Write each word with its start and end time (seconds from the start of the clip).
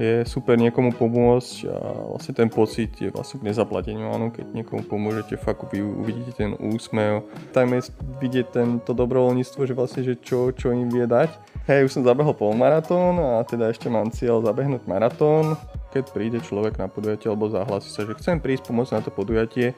je 0.00 0.24
super 0.24 0.56
niekomu 0.56 0.96
pomôcť 0.96 1.68
a 1.68 1.76
vlastne 2.16 2.32
ten 2.32 2.48
pocit 2.48 2.96
je 2.96 3.12
vlastne 3.12 3.44
k 3.44 3.52
nezaplateniu, 3.52 4.08
áno, 4.08 4.32
keď 4.32 4.48
niekomu 4.56 4.88
pomôžete, 4.88 5.36
fakt 5.36 5.68
vy 5.68 5.84
uvidíte 5.84 6.32
ten 6.32 6.56
úsmev. 6.56 7.28
Tam 7.52 7.68
je 7.76 7.92
vidieť 8.16 8.46
tento 8.56 8.96
dobrovoľníctvo, 8.96 9.60
že 9.68 9.76
vlastne, 9.76 10.00
že 10.00 10.16
čo, 10.16 10.48
čo 10.56 10.72
im 10.72 10.88
vie 10.88 11.04
dať. 11.04 11.28
Hej, 11.68 11.92
už 11.92 11.92
som 12.00 12.08
zabehol 12.08 12.32
polmaratón 12.32 13.20
a 13.20 13.44
teda 13.44 13.68
ešte 13.68 13.92
mám 13.92 14.08
cieľ 14.08 14.40
zabehnúť 14.40 14.88
maratón. 14.88 15.60
Keď 15.92 16.04
príde 16.08 16.38
človek 16.40 16.80
na 16.80 16.88
podujatie 16.88 17.28
alebo 17.28 17.52
zahlási 17.52 17.92
sa, 17.92 18.08
že 18.08 18.16
chcem 18.16 18.40
prísť 18.40 18.72
pomôcť 18.72 18.96
na 18.96 19.04
to 19.04 19.12
podujatie, 19.12 19.76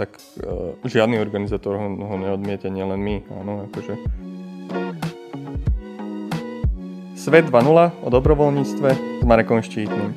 tak 0.00 0.16
uh, 0.16 0.72
žiadny 0.86 1.20
organizátor 1.20 1.76
ho, 1.76 1.88
ho 1.92 2.16
neodmieta, 2.16 2.72
nielen 2.72 2.96
my, 3.02 3.16
áno, 3.36 3.68
akože. 3.68 3.94
Svet 7.22 7.46
2.0 7.54 8.02
o 8.02 8.08
dobrovoľníctve 8.10 8.88
s 9.22 9.22
Marekom 9.22 9.62
Štítnym. 9.62 10.10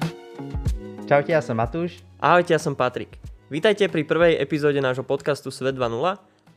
Čaute, 1.06 1.38
ja 1.38 1.42
som 1.46 1.54
Matúš. 1.54 2.02
Ahojte, 2.18 2.58
ja 2.58 2.58
som 2.58 2.74
Patrik. 2.74 3.22
Vítajte 3.54 3.86
pri 3.94 4.02
prvej 4.02 4.42
epizóde 4.42 4.82
nášho 4.82 5.06
podcastu 5.06 5.54
Svet 5.54 5.78
2.0 5.78 6.02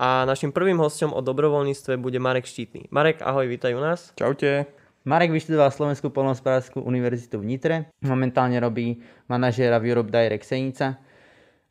a 0.00 0.08
našim 0.24 0.48
prvým 0.48 0.80
hostom 0.80 1.12
o 1.12 1.20
dobrovoľníctve 1.20 2.00
bude 2.00 2.16
Marek 2.16 2.48
Štítny. 2.48 2.88
Marek, 2.88 3.20
ahoj, 3.20 3.44
vítaj 3.44 3.76
u 3.76 3.82
nás. 3.84 4.16
Čaute. 4.16 4.72
Marek 5.04 5.36
vyštudoval 5.36 5.68
Slovenskú 5.68 6.08
polnohospodárskú 6.08 6.80
univerzitu 6.80 7.36
v 7.36 7.44
Nitre. 7.44 7.76
Momentálne 8.00 8.56
robí 8.56 9.04
manažéra 9.28 9.76
v 9.76 9.92
Europe 9.92 10.08
Direct 10.08 10.48
Senica 10.48 10.96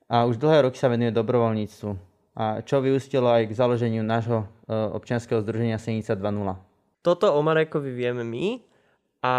a 0.05 0.29
už 0.29 0.37
dlhé 0.37 0.69
roky 0.69 0.77
sa 0.77 0.85
venuje 0.85 1.09
dobrovoľníctvu. 1.17 1.89
A 2.37 2.61
čo 2.61 2.77
vyústilo 2.85 3.25
aj 3.25 3.49
k 3.49 3.57
založeniu 3.57 4.05
nášho 4.05 4.45
e, 4.45 4.69
občianskeho 4.69 5.41
združenia 5.41 5.81
Senica 5.81 6.13
2.0. 6.13 6.67
Toto 7.01 7.33
o 7.33 7.41
Marekovi 7.41 7.89
vieme 7.89 8.21
my 8.21 8.66
a 9.27 9.31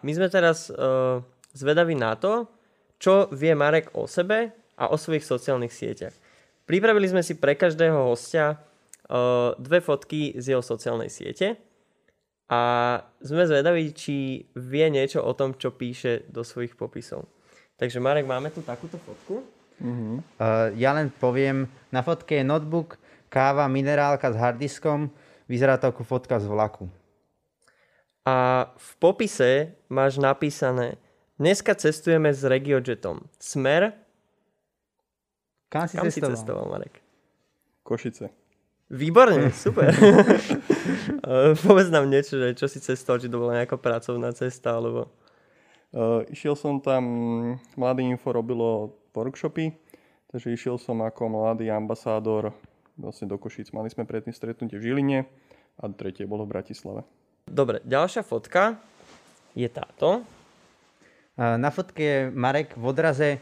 my 0.00 0.12
sme 0.16 0.32
teraz 0.32 0.72
uh, 0.72 1.20
zvedaví 1.52 1.92
na 1.92 2.16
to, 2.16 2.48
čo 2.96 3.28
vie 3.28 3.52
Marek 3.52 3.92
o 3.92 4.08
sebe 4.08 4.56
a 4.80 4.88
o 4.88 4.96
svojich 4.96 5.28
sociálnych 5.28 5.74
sieťach. 5.74 6.16
Pripravili 6.64 7.12
sme 7.12 7.20
si 7.20 7.36
pre 7.36 7.52
každého 7.52 8.08
hostia 8.08 8.56
uh, 8.56 9.52
dve 9.60 9.84
fotky 9.84 10.40
z 10.40 10.56
jeho 10.56 10.64
sociálnej 10.64 11.12
siete 11.12 11.60
a 12.48 12.60
sme 13.20 13.44
zvedaví, 13.44 13.92
či 13.92 14.48
vie 14.56 14.86
niečo 14.88 15.20
o 15.20 15.36
tom, 15.36 15.52
čo 15.60 15.76
píše 15.76 16.24
do 16.32 16.40
svojich 16.40 16.72
popisov. 16.72 17.28
Takže 17.76 18.00
Marek, 18.00 18.24
máme 18.24 18.48
tu 18.48 18.64
takúto 18.64 18.96
fotku. 18.96 19.44
Uh-huh. 19.76 20.24
Uh, 20.40 20.72
ja 20.78 20.96
len 20.96 21.12
poviem, 21.12 21.68
na 21.92 22.00
fotke 22.00 22.40
je 22.40 22.46
notebook, 22.46 22.96
káva, 23.28 23.68
minerálka 23.68 24.32
s 24.32 24.40
hardiskom, 24.40 25.12
vyzerá 25.50 25.76
to 25.76 25.92
ako 25.92 26.06
fotka 26.06 26.40
z 26.40 26.48
vlaku 26.48 26.88
a 28.24 28.68
v 28.72 28.90
popise 28.98 29.76
máš 29.92 30.16
napísané 30.16 30.96
Dneska 31.34 31.74
cestujeme 31.74 32.30
s 32.30 32.46
RegioJetom. 32.46 33.26
Smer? 33.42 33.90
Kam 35.66 35.90
si, 35.90 35.98
Kam 35.98 36.06
cestoval? 36.06 36.30
si 36.30 36.36
cestoval, 36.38 36.66
Marek? 36.70 36.94
Košice. 37.82 38.30
Výborne, 38.86 39.50
super. 39.66 39.90
Povedz 41.66 41.90
nám 41.90 42.06
niečo, 42.06 42.38
že 42.38 42.54
čo 42.54 42.70
si 42.70 42.78
cestoval, 42.78 43.18
či 43.18 43.26
to 43.26 43.42
bola 43.42 43.58
nejaká 43.58 43.74
pracovná 43.74 44.30
cesta, 44.30 44.78
alebo... 44.78 45.10
Uh, 45.94 46.26
išiel 46.30 46.58
som 46.58 46.82
tam, 46.82 47.02
Mladý 47.78 48.02
Info 48.06 48.34
robilo 48.34 48.98
workshopy, 49.14 49.74
takže 50.30 50.54
išiel 50.54 50.74
som 50.74 51.02
ako 51.02 51.30
mladý 51.30 51.70
ambasádor 51.70 52.50
vlastne 52.98 53.30
do 53.30 53.38
Košic. 53.38 53.70
Mali 53.70 53.90
sme 53.90 54.06
predtým 54.06 54.34
stretnutie 54.34 54.78
v 54.78 54.90
Žiline 54.90 55.18
a 55.78 55.90
tretie 55.94 56.26
bolo 56.26 56.46
v 56.46 56.54
Bratislave. 56.54 57.06
Dobre, 57.44 57.84
ďalšia 57.84 58.24
fotka 58.24 58.80
je 59.52 59.68
táto. 59.68 60.24
Na 61.36 61.68
fotke 61.68 62.02
je 62.02 62.18
Marek 62.30 62.78
v 62.78 62.84
odraze 62.86 63.30
e, 63.34 63.38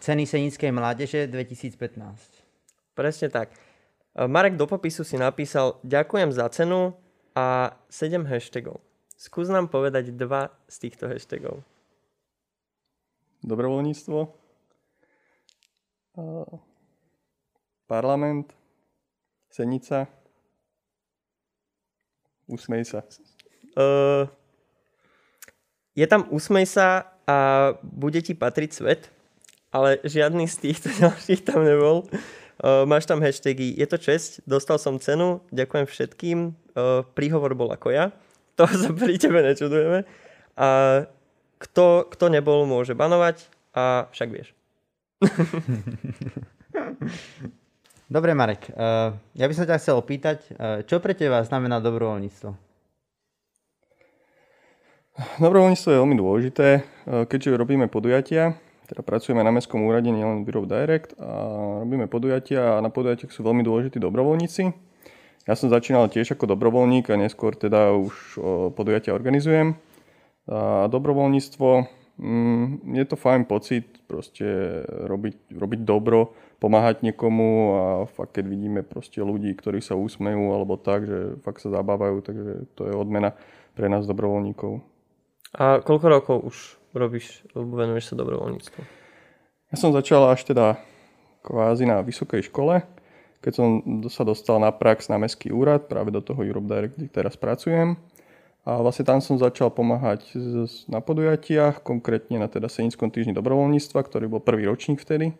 ceny 0.00 0.24
Senickej 0.24 0.72
mládeže 0.72 1.28
2015. 1.28 1.76
Presne 2.96 3.28
tak. 3.28 3.52
E, 3.52 4.24
Marek 4.24 4.56
do 4.56 4.64
popisu 4.64 5.04
si 5.04 5.20
napísal 5.20 5.76
ďakujem 5.84 6.32
za 6.32 6.48
cenu 6.48 6.96
a 7.36 7.76
7 7.92 8.24
hashtagov. 8.24 8.80
Skús 9.14 9.52
nám 9.52 9.68
povedať 9.68 10.10
dva 10.16 10.50
z 10.66 10.88
týchto 10.88 11.06
hashtagov. 11.06 11.60
Dobrovoľníctvo. 13.44 14.18
Parlament. 17.86 18.48
Senica 19.52 20.21
Usmej 22.52 22.84
sa. 22.84 23.00
Uh, 23.72 24.28
je 25.96 26.04
tam 26.04 26.28
usmej 26.28 26.68
sa 26.68 27.08
a 27.24 27.72
bude 27.80 28.20
ti 28.20 28.36
patriť 28.36 28.70
svet, 28.76 29.08
ale 29.72 29.96
žiadny 30.04 30.44
z 30.44 30.68
týchto 30.68 30.92
ďalších 31.00 31.48
tam 31.48 31.64
nebol. 31.64 32.04
Uh, 32.60 32.84
máš 32.84 33.08
tam 33.08 33.24
hashtagy, 33.24 33.72
je 33.72 33.86
to 33.88 33.96
česť, 33.96 34.44
dostal 34.44 34.76
som 34.76 35.00
cenu, 35.00 35.40
ďakujem 35.50 35.88
všetkým, 35.88 36.38
uh, 36.52 37.02
príhovor 37.16 37.56
bol 37.56 37.72
ako 37.72 37.88
ja, 37.90 38.12
to 38.60 38.68
sa 38.68 38.92
pri 38.92 39.16
tebe 39.16 39.40
nečudujeme. 39.40 40.04
A 40.60 40.68
kto, 41.56 42.04
kto 42.12 42.28
nebol, 42.28 42.68
môže 42.68 42.92
banovať 42.92 43.48
a 43.72 44.12
však 44.12 44.28
vieš. 44.28 44.52
Dobre, 48.12 48.36
Marek, 48.36 48.68
uh, 48.76 49.16
ja 49.32 49.48
by 49.48 49.54
som 49.56 49.64
ťa 49.64 49.80
chcel 49.80 49.96
opýtať, 49.96 50.44
uh, 50.52 50.84
čo 50.84 51.00
pre 51.00 51.16
teba 51.16 51.40
znamená 51.48 51.80
dobrovoľníctvo? 51.80 52.52
Dobrovoľníctvo 55.40 55.88
je 55.88 55.96
veľmi 55.96 56.16
dôležité, 56.20 56.68
uh, 56.76 57.24
keďže 57.24 57.56
robíme 57.56 57.88
podujatia, 57.88 58.60
teda 58.84 59.00
pracujeme 59.00 59.40
na 59.40 59.48
Mestskom 59.48 59.88
úrade, 59.88 60.12
nielen 60.12 60.44
Bureau 60.44 60.68
Direct 60.68 61.16
a 61.16 61.32
robíme 61.88 62.04
podujatia 62.04 62.76
a 62.76 62.84
na 62.84 62.92
podujatiach 62.92 63.32
sú 63.32 63.48
veľmi 63.48 63.64
dôležití 63.64 63.96
dobrovoľníci. 63.96 64.76
Ja 65.48 65.56
som 65.56 65.72
začínal 65.72 66.12
tiež 66.12 66.36
ako 66.36 66.52
dobrovoľník 66.52 67.08
a 67.08 67.16
neskôr 67.16 67.56
teda 67.56 67.96
už 67.96 68.36
podujatia 68.76 69.16
organizujem. 69.16 69.80
A 70.52 70.84
dobrovoľníctvo, 70.92 71.68
mm, 72.20 72.92
je 72.92 73.04
to 73.08 73.16
fajn 73.16 73.48
pocit 73.48 74.04
proste 74.04 74.84
robiť, 74.84 75.56
robiť 75.56 75.80
dobro, 75.80 76.36
pomáhať 76.62 77.02
niekomu 77.02 77.50
a 77.74 77.84
fakt 78.06 78.38
keď 78.38 78.44
vidíme 78.46 78.80
proste 78.86 79.18
ľudí, 79.18 79.50
ktorí 79.58 79.82
sa 79.82 79.98
úsmejú 79.98 80.54
alebo 80.54 80.78
tak, 80.78 81.10
že 81.10 81.42
fakt 81.42 81.58
sa 81.58 81.74
zabávajú, 81.74 82.22
takže 82.22 82.70
to 82.78 82.86
je 82.86 82.94
odmena 82.94 83.34
pre 83.74 83.90
nás 83.90 84.06
dobrovoľníkov. 84.06 84.78
A 85.58 85.82
koľko 85.82 86.06
rokov 86.06 86.36
už 86.46 86.56
robíš, 86.94 87.42
venuješ 87.58 88.14
sa 88.14 88.22
dobrovoľníctvu? 88.22 88.80
Ja 89.74 89.76
som 89.76 89.90
začal 89.90 90.22
až 90.30 90.46
teda 90.46 90.78
kvázi 91.42 91.82
na 91.82 91.98
vysokej 91.98 92.46
škole, 92.46 92.86
keď 93.42 93.52
som 93.58 93.68
sa 94.06 94.22
dostal 94.22 94.62
na 94.62 94.70
prax 94.70 95.10
na 95.10 95.18
Mestský 95.18 95.50
úrad, 95.50 95.90
práve 95.90 96.14
do 96.14 96.22
toho 96.22 96.46
Europe 96.46 96.70
Direct, 96.70 96.94
kde 96.94 97.10
teraz 97.10 97.34
pracujem. 97.34 97.98
A 98.62 98.78
vlastne 98.78 99.02
tam 99.02 99.18
som 99.18 99.34
začal 99.34 99.74
pomáhať 99.74 100.22
na 100.86 101.02
podujatiach, 101.02 101.82
konkrétne 101.82 102.38
na 102.38 102.46
teda 102.46 102.70
Senickom 102.70 103.10
týždni 103.10 103.34
dobrovoľníctva, 103.34 103.98
ktorý 103.98 104.30
bol 104.30 104.38
prvý 104.38 104.70
ročník 104.70 105.02
vtedy 105.02 105.34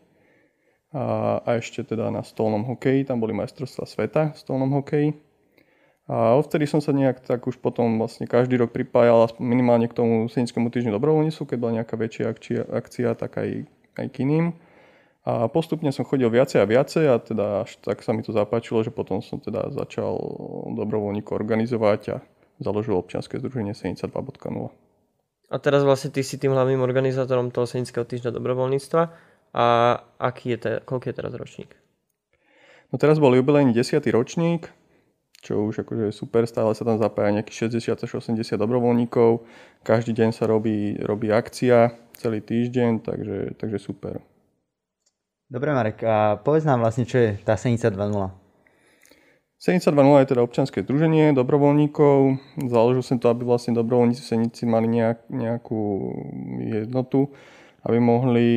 a, 0.93 1.41
a 1.41 1.51
ešte 1.57 1.83
teda 1.83 2.13
na 2.13 2.21
stolnom 2.21 2.69
hokeji, 2.69 3.09
tam 3.09 3.19
boli 3.19 3.33
majstrovstvá 3.33 3.85
sveta 3.89 4.23
v 4.33 4.39
stolnom 4.39 4.71
hokeji. 4.77 5.17
A 6.11 6.37
odvtedy 6.37 6.69
som 6.69 6.85
sa 6.85 6.93
nejak 6.93 7.25
tak 7.25 7.49
už 7.49 7.57
potom 7.63 7.97
vlastne 7.97 8.29
každý 8.29 8.61
rok 8.61 8.75
pripájal 8.75 9.33
minimálne 9.41 9.89
k 9.89 9.97
tomu 9.97 10.29
Senickému 10.29 10.69
týždňu 10.69 10.93
dobrovoľníctvu, 10.93 11.45
keď 11.49 11.57
bola 11.57 11.77
nejaká 11.81 11.95
väčšia 11.97 12.25
akcia, 12.29 12.61
akcia 12.69 13.09
tak 13.17 13.33
aj, 13.39 13.65
aj 13.97 14.07
k 14.13 14.17
iným. 14.29 14.47
A 15.23 15.47
postupne 15.47 15.89
som 15.95 16.03
chodil 16.03 16.27
viacej 16.27 16.59
a 16.61 16.67
viacej 16.67 17.05
a 17.07 17.17
teda 17.23 17.47
až 17.63 17.79
tak 17.79 18.03
sa 18.03 18.11
mi 18.11 18.27
to 18.27 18.35
zapáčilo, 18.35 18.83
že 18.83 18.91
potom 18.91 19.23
som 19.23 19.39
teda 19.39 19.71
začal 19.71 20.19
dobrovoľníkov 20.75 21.33
organizovať 21.33 22.01
a 22.11 22.17
založil 22.59 22.99
občianske 22.99 23.39
združenie 23.39 23.73
Senica 23.73 24.11
2.0. 24.11 24.69
A 25.53 25.57
teraz 25.61 25.85
vlastne 25.87 26.11
ty 26.11 26.27
si 26.27 26.41
tým 26.41 26.57
hlavným 26.57 26.81
organizátorom 26.81 27.55
toho 27.55 27.69
Senického 27.69 28.09
týždňa 28.09 28.35
dobrovoľníctva. 28.35 29.03
A 29.53 29.97
aký 30.17 30.57
je 30.57 30.59
te, 30.59 30.73
koľko 30.85 31.13
je 31.13 31.15
teraz 31.17 31.33
ročník? 31.37 31.71
No 32.93 33.01
teraz 33.01 33.21
bol 33.21 33.37
jubilejný 33.37 33.73
10. 33.73 34.01
ročník, 34.13 34.69
čo 35.45 35.65
už 35.65 35.85
akože 35.85 36.09
je 36.09 36.15
super, 36.15 36.45
stále 36.49 36.73
sa 36.73 36.85
tam 36.85 36.97
zapája 36.97 37.37
nejakých 37.37 37.69
60 37.73 38.05
až 38.05 38.11
80 38.21 38.57
dobrovoľníkov, 38.57 39.45
každý 39.85 40.13
deň 40.17 40.31
sa 40.33 40.49
robí, 40.49 40.97
robí 41.01 41.33
akcia, 41.33 41.93
celý 42.17 42.41
týždeň, 42.41 43.03
takže, 43.05 43.39
takže 43.59 43.79
super. 43.81 44.21
Dobre 45.53 45.75
Marek, 45.77 46.01
a 46.05 46.41
povedz 46.41 46.65
nám 46.65 46.81
vlastne, 46.81 47.05
čo 47.05 47.21
je 47.21 47.31
tá 47.45 47.61
Senica 47.61 47.93
2.0. 47.93 48.41
Senica 49.61 49.95
2.0 49.95 50.23
je 50.25 50.31
teda 50.33 50.43
občanské 50.43 50.79
združenie 50.83 51.37
dobrovoľníkov. 51.37 52.41
Založil 52.67 53.05
som 53.05 53.23
to, 53.23 53.31
aby 53.31 53.47
vlastne 53.47 53.77
dobrovoľníci 53.77 54.23
v 54.25 54.31
Senici 54.33 54.67
mali 54.67 54.91
nejak, 54.91 55.31
nejakú 55.31 55.83
jednotu, 56.67 57.31
aby 57.87 57.99
mohli 58.03 58.49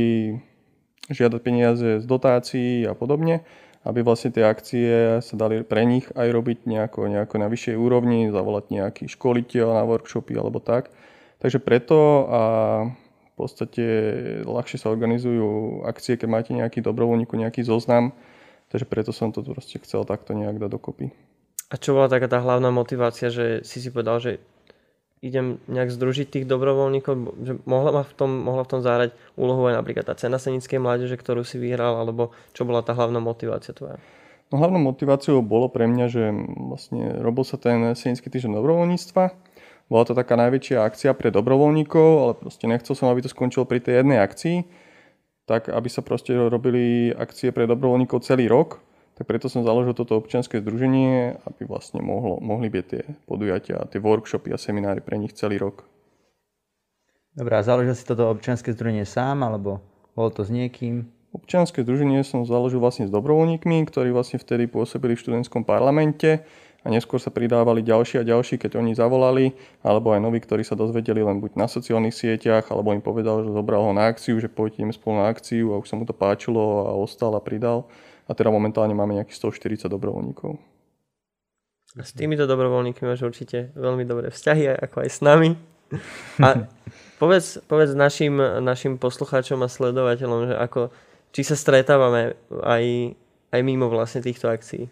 žiadať 1.10 1.40
peniaze 1.42 1.90
z 2.02 2.06
dotácií 2.06 2.86
a 2.86 2.98
podobne, 2.98 3.46
aby 3.86 4.02
vlastne 4.02 4.34
tie 4.34 4.42
akcie 4.42 5.22
sa 5.22 5.36
dali 5.38 5.62
pre 5.62 5.86
nich 5.86 6.10
aj 6.18 6.28
robiť 6.34 6.66
nejako, 6.66 7.06
nejako 7.06 7.36
na 7.38 7.48
vyššej 7.50 7.76
úrovni, 7.78 8.34
zavolať 8.34 8.66
nejaký 8.74 9.06
školiteľ 9.14 9.78
na 9.78 9.84
workshopy 9.86 10.34
alebo 10.34 10.58
tak. 10.58 10.90
Takže 11.38 11.62
preto 11.62 12.26
a 12.26 12.42
v 12.90 13.34
podstate 13.38 13.86
ľahšie 14.48 14.80
sa 14.80 14.90
organizujú 14.90 15.84
akcie, 15.86 16.18
keď 16.18 16.28
máte 16.32 16.52
nejaký 16.56 16.80
dobrovoľníku, 16.82 17.36
nejaký 17.36 17.62
zoznam. 17.68 18.16
Takže 18.74 18.90
preto 18.90 19.12
som 19.14 19.30
to 19.30 19.46
proste 19.46 19.78
chcel 19.86 20.08
takto 20.10 20.34
nejak 20.34 20.58
dať 20.58 20.72
dokopy. 20.72 21.14
A 21.70 21.78
čo 21.78 21.94
bola 21.94 22.10
taká 22.10 22.26
tá 22.26 22.42
hlavná 22.42 22.74
motivácia, 22.74 23.30
že 23.30 23.62
si 23.62 23.78
si 23.78 23.94
povedal, 23.94 24.18
že 24.18 24.32
idem 25.24 25.58
nejak 25.72 25.92
združiť 25.92 26.28
tých 26.28 26.46
dobrovoľníkov, 26.46 27.14
že 27.44 27.54
mohla, 27.64 27.92
ma 27.92 28.04
v 28.04 28.14
tom, 28.14 28.32
mohla 28.44 28.64
v 28.68 28.72
tom 28.72 28.82
zahrať 28.84 29.16
úlohu 29.40 29.68
aj 29.72 29.80
napríklad 29.80 30.06
tá 30.06 30.16
cena 30.16 30.38
Senickej 30.38 30.80
mládeže, 30.80 31.16
ktorú 31.16 31.48
si 31.48 31.56
vyhral, 31.60 31.98
alebo 31.98 32.36
čo 32.52 32.68
bola 32.68 32.84
tá 32.84 32.92
hlavná 32.92 33.18
motivácia 33.24 33.72
tvoja? 33.72 33.98
No 34.54 34.62
hlavnou 34.62 34.78
motiváciou 34.78 35.42
bolo 35.42 35.72
pre 35.74 35.90
mňa, 35.90 36.06
že 36.06 36.24
vlastne 36.70 37.18
robil 37.24 37.42
sa 37.42 37.58
ten 37.58 37.98
Senický 37.98 38.30
týždeň 38.30 38.62
dobrovoľníctva. 38.62 39.24
Bola 39.86 40.04
to 40.06 40.18
taká 40.18 40.38
najväčšia 40.38 40.82
akcia 40.82 41.12
pre 41.18 41.30
dobrovoľníkov, 41.34 42.10
ale 42.22 42.34
proste 42.38 42.66
nechcel 42.70 42.94
som, 42.94 43.10
aby 43.10 43.26
to 43.26 43.30
skončilo 43.30 43.66
pri 43.66 43.82
tej 43.82 44.02
jednej 44.02 44.22
akcii, 44.22 44.66
tak 45.46 45.70
aby 45.70 45.90
sa 45.90 46.02
proste 46.02 46.34
robili 46.34 47.14
akcie 47.14 47.54
pre 47.54 47.70
dobrovoľníkov 47.70 48.26
celý 48.26 48.50
rok, 48.50 48.82
tak 49.16 49.32
preto 49.32 49.48
som 49.48 49.64
založil 49.64 49.96
toto 49.96 50.20
občianske 50.20 50.60
združenie, 50.60 51.40
aby 51.48 51.64
vlastne 51.64 52.04
mohlo, 52.04 52.44
mohli 52.44 52.68
byť 52.68 52.86
tie 52.86 53.04
podujatia, 53.24 53.88
tie 53.88 54.04
workshopy 54.04 54.52
a 54.52 54.60
seminári 54.60 55.00
pre 55.00 55.16
nich 55.16 55.32
celý 55.32 55.56
rok. 55.56 55.88
Dobre, 57.36 57.56
a 57.56 57.64
založil 57.64 57.96
si 57.96 58.04
toto 58.04 58.28
občianske 58.32 58.76
združenie 58.76 59.08
sám, 59.08 59.44
alebo 59.44 59.80
bolo 60.16 60.32
to 60.32 60.44
s 60.44 60.52
niekým? 60.52 61.08
Občianske 61.36 61.84
združenie 61.84 62.24
som 62.24 62.48
založil 62.48 62.80
vlastne 62.80 63.08
s 63.08 63.12
dobrovoľníkmi, 63.12 63.84
ktorí 63.88 64.16
vlastne 64.16 64.40
vtedy 64.40 64.72
pôsobili 64.72 65.20
v 65.20 65.24
študentskom 65.24 65.68
parlamente 65.68 66.48
a 66.84 66.88
neskôr 66.88 67.20
sa 67.20 67.28
pridávali 67.28 67.84
ďalší 67.84 68.24
a 68.24 68.28
ďalší, 68.28 68.56
keď 68.56 68.80
oni 68.80 68.96
zavolali, 68.96 69.52
alebo 69.84 70.16
aj 70.16 70.24
noví, 70.24 70.40
ktorí 70.40 70.64
sa 70.64 70.80
dozvedeli 70.80 71.20
len 71.20 71.44
buď 71.44 71.60
na 71.60 71.68
sociálnych 71.68 72.16
sieťach, 72.16 72.72
alebo 72.72 72.96
im 72.96 73.04
povedal, 73.04 73.44
že 73.44 73.52
zobral 73.52 73.84
ho 73.84 73.92
na 73.92 74.08
akciu, 74.08 74.40
že 74.40 74.48
pôjdeme 74.48 74.96
spolu 74.96 75.20
na 75.20 75.28
akciu 75.28 75.76
a 75.76 75.80
už 75.84 75.92
sa 75.92 76.00
mu 76.00 76.08
to 76.08 76.16
páčilo 76.16 76.88
a 76.88 76.96
ostal 76.96 77.36
a 77.36 77.44
pridal 77.44 77.84
a 78.26 78.32
teda 78.34 78.50
momentálne 78.50 78.98
máme 78.98 79.18
nejakých 79.18 79.38
140 79.38 79.90
dobrovoľníkov. 79.90 80.58
A 81.96 82.04
s 82.04 82.12
týmito 82.12 82.44
dobrovoľníkmi 82.44 83.06
máš 83.08 83.24
určite 83.24 83.72
veľmi 83.78 84.04
dobré 84.04 84.28
vzťahy, 84.28 84.84
ako 84.84 85.08
aj 85.08 85.10
s 85.10 85.20
nami. 85.24 85.56
A 86.44 86.68
povedz, 87.22 87.62
povedz 87.64 87.96
našim, 87.96 88.36
našim 88.60 89.00
poslucháčom 89.00 89.64
a 89.64 89.72
sledovateľom, 89.72 90.52
že 90.52 90.56
ako, 90.60 90.92
či 91.32 91.48
sa 91.48 91.56
stretávame 91.56 92.36
aj, 92.52 93.16
aj 93.56 93.62
mimo 93.64 93.88
vlastne 93.88 94.20
týchto 94.20 94.52
akcií. 94.52 94.92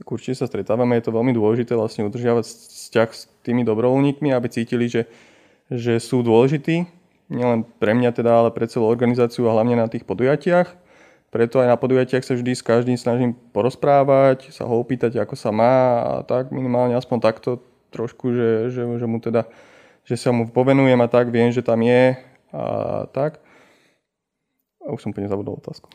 Určite 0.00 0.44
sa 0.44 0.48
stretávame, 0.48 0.96
je 0.96 1.08
to 1.08 1.16
veľmi 1.16 1.32
dôležité 1.36 1.76
vlastne 1.76 2.08
udržiavať 2.08 2.44
vzťah 2.44 3.08
s 3.12 3.28
tými 3.44 3.68
dobrovoľníkmi, 3.68 4.32
aby 4.32 4.48
cítili, 4.48 4.88
že, 4.88 5.04
že 5.68 6.00
sú 6.00 6.24
dôležití, 6.24 6.88
nielen 7.30 7.68
pre 7.78 7.92
mňa 7.92 8.10
teda, 8.12 8.44
ale 8.44 8.50
pre 8.50 8.66
celú 8.66 8.90
organizáciu 8.90 9.46
a 9.46 9.54
hlavne 9.54 9.78
na 9.78 9.86
tých 9.86 10.04
podujatiach. 10.04 10.89
Preto 11.30 11.62
aj 11.62 11.70
na 11.70 11.78
podujatiach 11.78 12.26
sa 12.26 12.34
vždy 12.34 12.58
s 12.58 12.66
každým 12.66 12.98
snažím 12.98 13.38
porozprávať, 13.54 14.50
sa 14.50 14.66
ho 14.66 14.82
opýtať, 14.82 15.22
ako 15.22 15.38
sa 15.38 15.54
má 15.54 16.02
a 16.02 16.12
tak 16.26 16.50
minimálne 16.50 16.98
aspoň 16.98 17.18
takto 17.22 17.62
trošku, 17.94 18.34
že, 18.34 18.74
že, 18.74 18.82
že 18.82 19.06
mu 19.06 19.22
teda, 19.22 19.46
že 20.02 20.18
sa 20.18 20.34
mu 20.34 20.50
povenujem 20.50 20.98
a 20.98 21.06
tak, 21.06 21.30
viem, 21.30 21.54
že 21.54 21.62
tam 21.62 21.86
je 21.86 22.18
a 22.50 23.06
tak. 23.14 23.38
A 24.80 24.96
už 24.96 25.04
som 25.04 25.12
úplne 25.12 25.28
zabudol 25.28 25.60
otázku. 25.60 25.92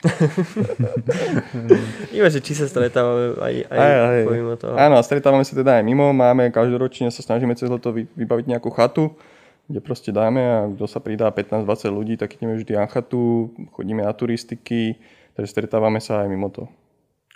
Iba, 2.16 2.30
že 2.30 2.38
či 2.38 2.54
sa 2.54 2.70
stretávame 2.70 3.34
aj, 3.42 3.56
aj, 3.66 3.80
aj, 3.82 3.98
aj 3.98 4.24
pomimo 4.30 4.54
toho. 4.62 4.74
Áno, 4.78 5.02
stretávame 5.02 5.42
sa 5.42 5.58
teda 5.58 5.82
aj 5.82 5.84
mimo. 5.84 6.14
Máme 6.14 6.54
každoročne, 6.54 7.10
sa 7.10 7.26
snažíme 7.26 7.58
cez 7.58 7.66
leto 7.66 7.90
vybaviť 7.92 8.46
nejakú 8.46 8.70
chatu, 8.70 9.18
kde 9.66 9.82
proste 9.82 10.14
dáme 10.14 10.38
a 10.38 10.58
kto 10.70 10.86
sa 10.86 11.02
pridá 11.02 11.34
15-20 11.34 11.98
ľudí, 11.98 12.14
tak 12.14 12.38
ideme 12.38 12.62
vždy 12.62 12.78
na 12.78 12.86
chatu, 12.86 13.50
chodíme 13.74 14.06
na 14.06 14.14
turistiky, 14.14 15.02
Takže 15.36 15.52
stretávame 15.52 16.00
sa 16.00 16.24
aj 16.24 16.32
mimo 16.32 16.48
to. 16.48 16.68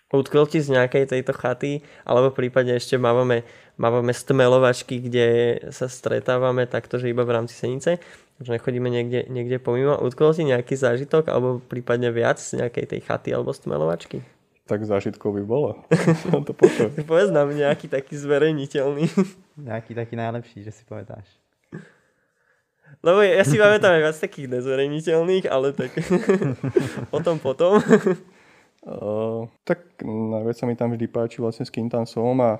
Utkvel 0.10 0.50
ti 0.50 0.58
z 0.58 0.74
nejakej 0.74 1.06
tejto 1.06 1.38
chaty, 1.38 1.86
alebo 2.02 2.34
prípadne 2.34 2.82
ešte 2.82 2.98
máme, 2.98 3.46
máme 3.78 4.10
stmelovačky, 4.10 5.06
kde 5.06 5.28
sa 5.70 5.86
stretávame 5.86 6.66
takto, 6.66 6.98
že 6.98 7.14
iba 7.14 7.22
v 7.22 7.38
rámci 7.38 7.54
senice, 7.54 8.02
že 8.42 8.50
nechodíme 8.50 8.90
niekde, 8.90 9.30
niekde 9.30 9.62
pomimo. 9.62 9.94
Utkvel 10.02 10.34
ti 10.34 10.50
nejaký 10.50 10.74
zážitok, 10.74 11.30
alebo 11.30 11.62
prípadne 11.62 12.10
viac 12.10 12.42
z 12.42 12.58
nejakej 12.58 12.86
tej 12.90 13.02
chaty 13.06 13.30
alebo 13.38 13.54
stmelovačky? 13.54 14.26
Tak 14.66 14.82
zážitkov 14.82 15.34
by 15.38 15.44
bolo. 15.46 15.70
to 16.48 16.54
Povedz 17.06 17.30
nám 17.30 17.54
nejaký 17.54 17.86
taký 17.90 18.18
zverejniteľný. 18.18 19.10
Nejaký 19.62 19.98
taký 19.98 20.14
najlepší, 20.18 20.66
že 20.66 20.74
si 20.74 20.86
povedáš. 20.86 21.39
Lebo 23.00 23.24
ja 23.24 23.48
si 23.48 23.56
pamätám 23.56 23.96
aj 23.96 24.02
viac 24.04 24.18
takých 24.20 24.48
nezverejniteľných, 24.60 25.46
ale 25.48 25.72
tak 25.72 25.96
o 27.16 27.20
tom 27.24 27.40
potom. 27.40 27.80
uh, 28.84 29.48
tak 29.64 30.04
najviac 30.04 30.56
sa 30.60 30.68
mi 30.68 30.76
tam 30.76 30.92
vždy 30.92 31.08
páči 31.08 31.40
vlastne 31.40 31.64
s 31.64 31.72
kým 31.72 31.88
tam 31.88 32.04
som 32.04 32.36
a 32.44 32.60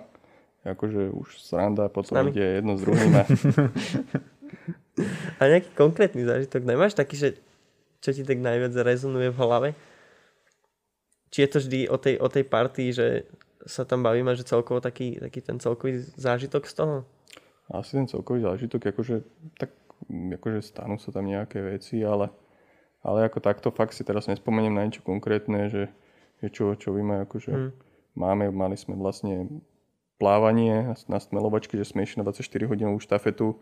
akože 0.64 1.12
už 1.12 1.44
sranda 1.44 1.92
potom 1.92 2.24
ide 2.32 2.64
jedno 2.64 2.80
s 2.80 2.84
druhým. 2.88 3.14
A... 3.20 3.24
a 5.40 5.42
nejaký 5.44 5.72
konkrétny 5.76 6.24
zážitok 6.24 6.64
nemáš 6.64 6.96
taký, 6.96 7.20
že 7.20 7.30
čo 8.00 8.16
ti 8.16 8.24
tak 8.24 8.40
najviac 8.40 8.72
rezonuje 8.80 9.32
v 9.32 9.40
hlave? 9.44 9.70
Či 11.36 11.46
je 11.46 11.50
to 11.52 11.58
vždy 11.60 11.80
o 11.92 11.98
tej, 12.00 12.16
o 12.16 12.28
tej 12.32 12.44
partii, 12.48 12.90
že 12.96 13.08
sa 13.68 13.84
tam 13.84 14.08
bavíme, 14.08 14.32
že 14.40 14.48
celkovo 14.48 14.80
taký, 14.80 15.20
taký 15.20 15.44
ten 15.44 15.60
celkový 15.60 16.00
zážitok 16.16 16.64
z 16.64 16.74
toho? 16.80 16.96
Asi 17.70 18.00
ten 18.00 18.08
celkový 18.08 18.48
zážitok, 18.48 18.96
akože 18.96 19.16
tak 19.60 19.70
akože 20.08 20.64
stanú 20.64 20.96
sa 21.02 21.12
tam 21.12 21.28
nejaké 21.28 21.60
veci, 21.60 22.00
ale, 22.02 22.32
ale 23.04 23.28
ako 23.28 23.44
takto 23.44 23.70
fakt 23.74 23.98
si 23.98 24.08
teraz 24.08 24.32
nespomeniem 24.32 24.74
na 24.74 24.86
niečo 24.88 25.04
konkrétne, 25.04 25.68
že, 25.68 25.92
že 26.40 26.48
čo, 26.52 26.74
čo 26.80 26.96
víme, 26.96 27.28
akože 27.28 27.52
mm. 27.52 27.72
máme, 28.16 28.48
mali 28.56 28.80
sme 28.80 28.96
vlastne 28.96 29.50
plávanie 30.20 30.94
na 31.08 31.18
stmelovačke, 31.18 31.80
že 31.80 31.88
sme 31.88 32.04
išli 32.04 32.20
na 32.20 32.28
24 32.28 32.68
hodinovú 32.68 33.00
štafetu. 33.00 33.56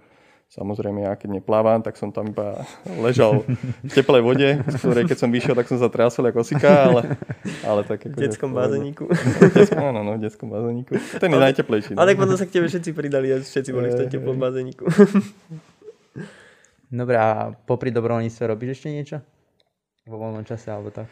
Samozrejme, 0.47 1.03
ja 1.03 1.11
keď 1.19 1.43
neplávam, 1.43 1.83
tak 1.83 1.99
som 1.99 2.07
tam 2.07 2.31
iba 2.31 2.63
ležal 3.03 3.43
v 3.83 3.91
teplej 3.91 4.23
vode, 4.23 4.49
z 4.63 4.75
ktorej 4.79 5.03
keď 5.03 5.17
som 5.19 5.27
vyšiel, 5.27 5.59
tak 5.59 5.67
som 5.67 5.75
sa 5.75 5.91
trásol 5.91 6.23
ako 6.31 6.39
osika, 6.39 6.87
ale, 6.87 7.19
ale 7.67 7.83
tak... 7.83 8.07
Ako, 8.07 8.15
v 8.15 8.21
detskom 8.23 8.51
bazéniku. 8.55 9.11
áno, 9.75 10.07
no, 10.07 10.15
v 10.15 10.23
detskom 10.23 10.47
bazéniku. 10.47 10.95
Ten 11.19 11.35
je 11.35 11.39
najteplejší. 11.51 11.99
Ale 11.99 12.07
no. 12.07 12.09
tak 12.15 12.17
potom 12.23 12.37
sa 12.39 12.47
k 12.47 12.55
tebe 12.55 12.71
všetci 12.71 12.95
pridali 12.95 13.27
a 13.35 13.43
všetci 13.43 13.71
boli 13.75 13.91
v 13.91 13.99
tom 13.99 14.07
teplom 14.07 14.39
bazéniku. 14.39 14.87
Dobre, 16.87 17.19
a 17.19 17.51
popri 17.67 17.91
dobrovoľníctve 17.91 18.43
robíš 18.47 18.79
ešte 18.79 18.89
niečo? 18.93 19.17
Vo 20.07 20.15
voľnom 20.23 20.47
čase 20.47 20.71
alebo 20.71 20.87
tak? 20.87 21.11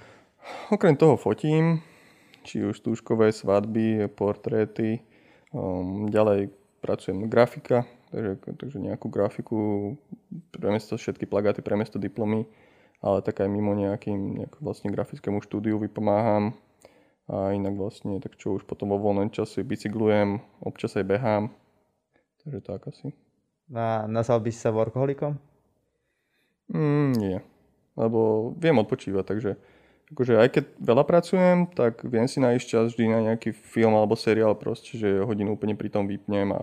Okrem 0.71 0.95
toho 0.95 1.19
fotím, 1.19 1.83
či 2.47 2.63
už 2.63 2.79
stúžkové 2.79 3.33
svadby, 3.35 4.07
portréty, 4.13 5.03
um, 5.51 6.07
ďalej 6.07 6.53
pracujem 6.79 7.25
grafika, 7.27 7.83
takže, 8.13 8.39
takže 8.55 8.77
nejakú 8.77 9.09
grafiku, 9.09 9.59
pre 10.53 10.69
mesto, 10.69 10.95
všetky 10.95 11.25
plagáty 11.25 11.65
pre 11.65 11.75
mesto 11.75 11.97
diplomy, 11.97 12.45
ale 13.01 13.19
tak 13.25 13.41
aj 13.41 13.49
mimo 13.49 13.73
nejakým 13.73 14.47
vlastne 14.61 14.93
grafickému 14.93 15.41
štúdiu 15.41 15.81
vypomáham. 15.81 16.55
A 17.25 17.57
inak 17.57 17.73
vlastne, 17.73 18.21
tak 18.21 18.37
čo 18.37 18.53
už 18.53 18.69
potom 18.69 18.93
vo 18.93 19.01
voľnom 19.01 19.33
čase 19.33 19.65
bicyklujem, 19.65 20.45
občas 20.61 20.93
aj 20.93 21.09
behám, 21.09 21.43
takže 22.45 22.61
tak 22.61 22.85
asi. 22.85 23.24
A 23.73 24.05
nazval 24.05 24.45
by 24.45 24.49
si 24.53 24.59
sa 24.61 24.69
workoholikom? 24.69 25.39
Mm, 26.69 27.11
nie. 27.17 27.37
Lebo 27.97 28.51
viem 28.59 28.77
odpočívať, 28.77 29.23
takže 29.25 29.51
akože 30.13 30.37
aj 30.37 30.49
keď 30.53 30.63
veľa 30.77 31.03
pracujem, 31.07 31.57
tak 31.73 32.05
viem 32.05 32.29
si 32.29 32.37
nájsť 32.37 32.65
čas 32.65 32.93
vždy 32.93 33.05
na 33.09 33.19
nejaký 33.31 33.55
film 33.55 33.97
alebo 33.97 34.13
seriál 34.13 34.53
proste, 34.53 35.01
že 35.01 35.25
hodinu 35.25 35.57
úplne 35.57 35.73
pri 35.73 35.89
tom 35.89 36.05
vypnem 36.05 36.53
a 36.53 36.61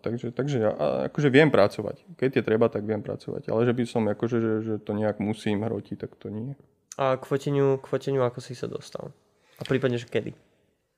takže, 0.00 0.32
takže 0.32 0.56
ja 0.56 0.70
akože 1.12 1.28
viem 1.28 1.52
pracovať. 1.52 2.00
Keď 2.16 2.40
je 2.40 2.42
treba, 2.46 2.72
tak 2.72 2.88
viem 2.88 3.04
pracovať. 3.04 3.52
Ale 3.52 3.68
že 3.68 3.76
by 3.76 3.84
som 3.84 4.08
akože, 4.08 4.38
že, 4.40 4.52
že 4.64 4.74
to 4.80 4.96
nejak 4.96 5.20
musím 5.20 5.66
hrotiť, 5.68 5.96
tak 6.00 6.16
to 6.16 6.32
nie. 6.32 6.56
A 6.96 7.20
k 7.20 7.24
foteniu, 7.28 7.76
k 7.76 7.86
foteniu 7.86 8.24
ako 8.24 8.40
si 8.40 8.56
sa 8.56 8.66
dostal? 8.66 9.12
A 9.60 9.62
prípadne, 9.68 10.00
že 10.00 10.08
kedy? 10.08 10.32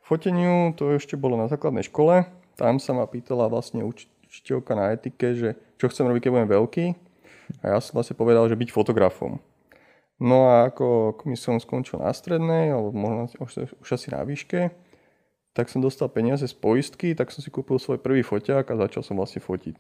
Foteniu 0.05 0.73
to 0.77 0.95
ešte 0.95 1.19
bolo 1.19 1.35
na 1.35 1.51
základnej 1.51 1.87
škole. 1.87 2.29
Tam 2.55 2.79
sa 2.79 2.93
ma 2.93 3.09
pýtala 3.09 3.49
vlastne 3.49 3.83
učiteľka 4.31 4.73
na 4.79 4.95
etike, 4.95 5.35
že 5.35 5.59
čo 5.77 5.91
chcem 5.91 6.07
robiť, 6.07 6.23
keď 6.23 6.31
budem 6.31 6.51
veľký 6.55 6.85
a 7.67 7.75
ja 7.75 7.79
som 7.83 7.99
vlastne 7.99 8.15
povedal, 8.15 8.47
že 8.47 8.55
byť 8.55 8.71
fotografom. 8.71 9.43
No 10.23 10.53
a 10.53 10.71
ako, 10.71 11.19
som 11.35 11.59
skončil 11.59 11.99
na 11.99 12.15
strednej, 12.15 12.71
alebo 12.71 12.95
možno 12.95 13.27
už, 13.41 13.75
už 13.83 13.89
asi 13.91 14.13
na 14.13 14.23
výške, 14.23 14.71
tak 15.57 15.67
som 15.67 15.83
dostal 15.83 16.07
peniaze 16.13 16.47
z 16.47 16.55
poistky, 16.55 17.17
tak 17.17 17.35
som 17.35 17.43
si 17.43 17.51
kúpil 17.51 17.81
svoj 17.81 17.99
prvý 17.99 18.23
foťák 18.23 18.71
a 18.71 18.81
začal 18.87 19.03
som 19.03 19.19
vlastne 19.19 19.43
fotiť. 19.43 19.77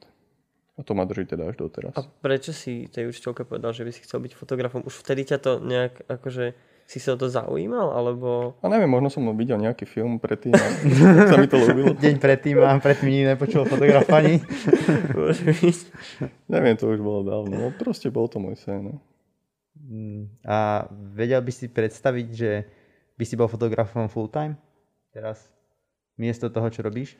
A 0.74 0.82
to 0.82 0.96
ma 0.96 1.04
drží 1.04 1.28
teda 1.28 1.52
až 1.52 1.60
doteraz. 1.60 1.92
A 1.92 2.08
prečo 2.08 2.56
si 2.56 2.88
tej 2.88 3.12
učiteľke 3.12 3.44
povedal, 3.44 3.76
že 3.76 3.84
by 3.84 3.92
si 3.92 4.00
chcel 4.02 4.24
byť 4.24 4.32
fotografom? 4.32 4.80
Už 4.82 5.04
vtedy 5.04 5.28
ťa 5.28 5.38
to 5.38 5.52
nejak 5.60 6.08
akože 6.08 6.56
si 6.90 6.98
sa 6.98 7.14
o 7.14 7.20
to 7.22 7.30
zaujímal, 7.30 7.94
alebo... 7.94 8.58
A 8.58 8.66
neviem, 8.66 8.90
možno 8.90 9.06
som 9.14 9.22
videl 9.38 9.62
nejaký 9.62 9.86
film 9.86 10.18
predtým, 10.18 10.50
a 10.58 10.66
sa 11.30 11.38
mi 11.38 11.46
to 11.46 11.62
ľúbilo. 11.62 11.94
Deň 11.94 12.18
predtým 12.18 12.58
a 12.58 12.74
predtým 12.82 13.14
nikdy 13.14 13.24
nepočul 13.30 13.62
fotograf 13.62 14.10
ani. 14.10 14.42
Neviem, 16.50 16.74
to 16.74 16.90
už 16.90 16.98
bolo 16.98 17.22
dávno. 17.22 17.54
No, 17.54 17.66
proste 17.78 18.10
bol 18.10 18.26
to 18.26 18.42
môj 18.42 18.58
sen. 18.58 18.90
No. 18.90 18.94
Mm, 19.86 20.34
A 20.42 20.90
vedel 21.14 21.38
by 21.38 21.52
si 21.54 21.70
predstaviť, 21.70 22.26
že 22.34 22.66
by 23.14 23.22
si 23.22 23.38
bol 23.38 23.46
fotografom 23.46 24.10
full 24.10 24.26
time? 24.26 24.58
Teraz? 25.14 25.46
Miesto 26.18 26.50
toho, 26.50 26.66
čo 26.74 26.82
robíš? 26.82 27.14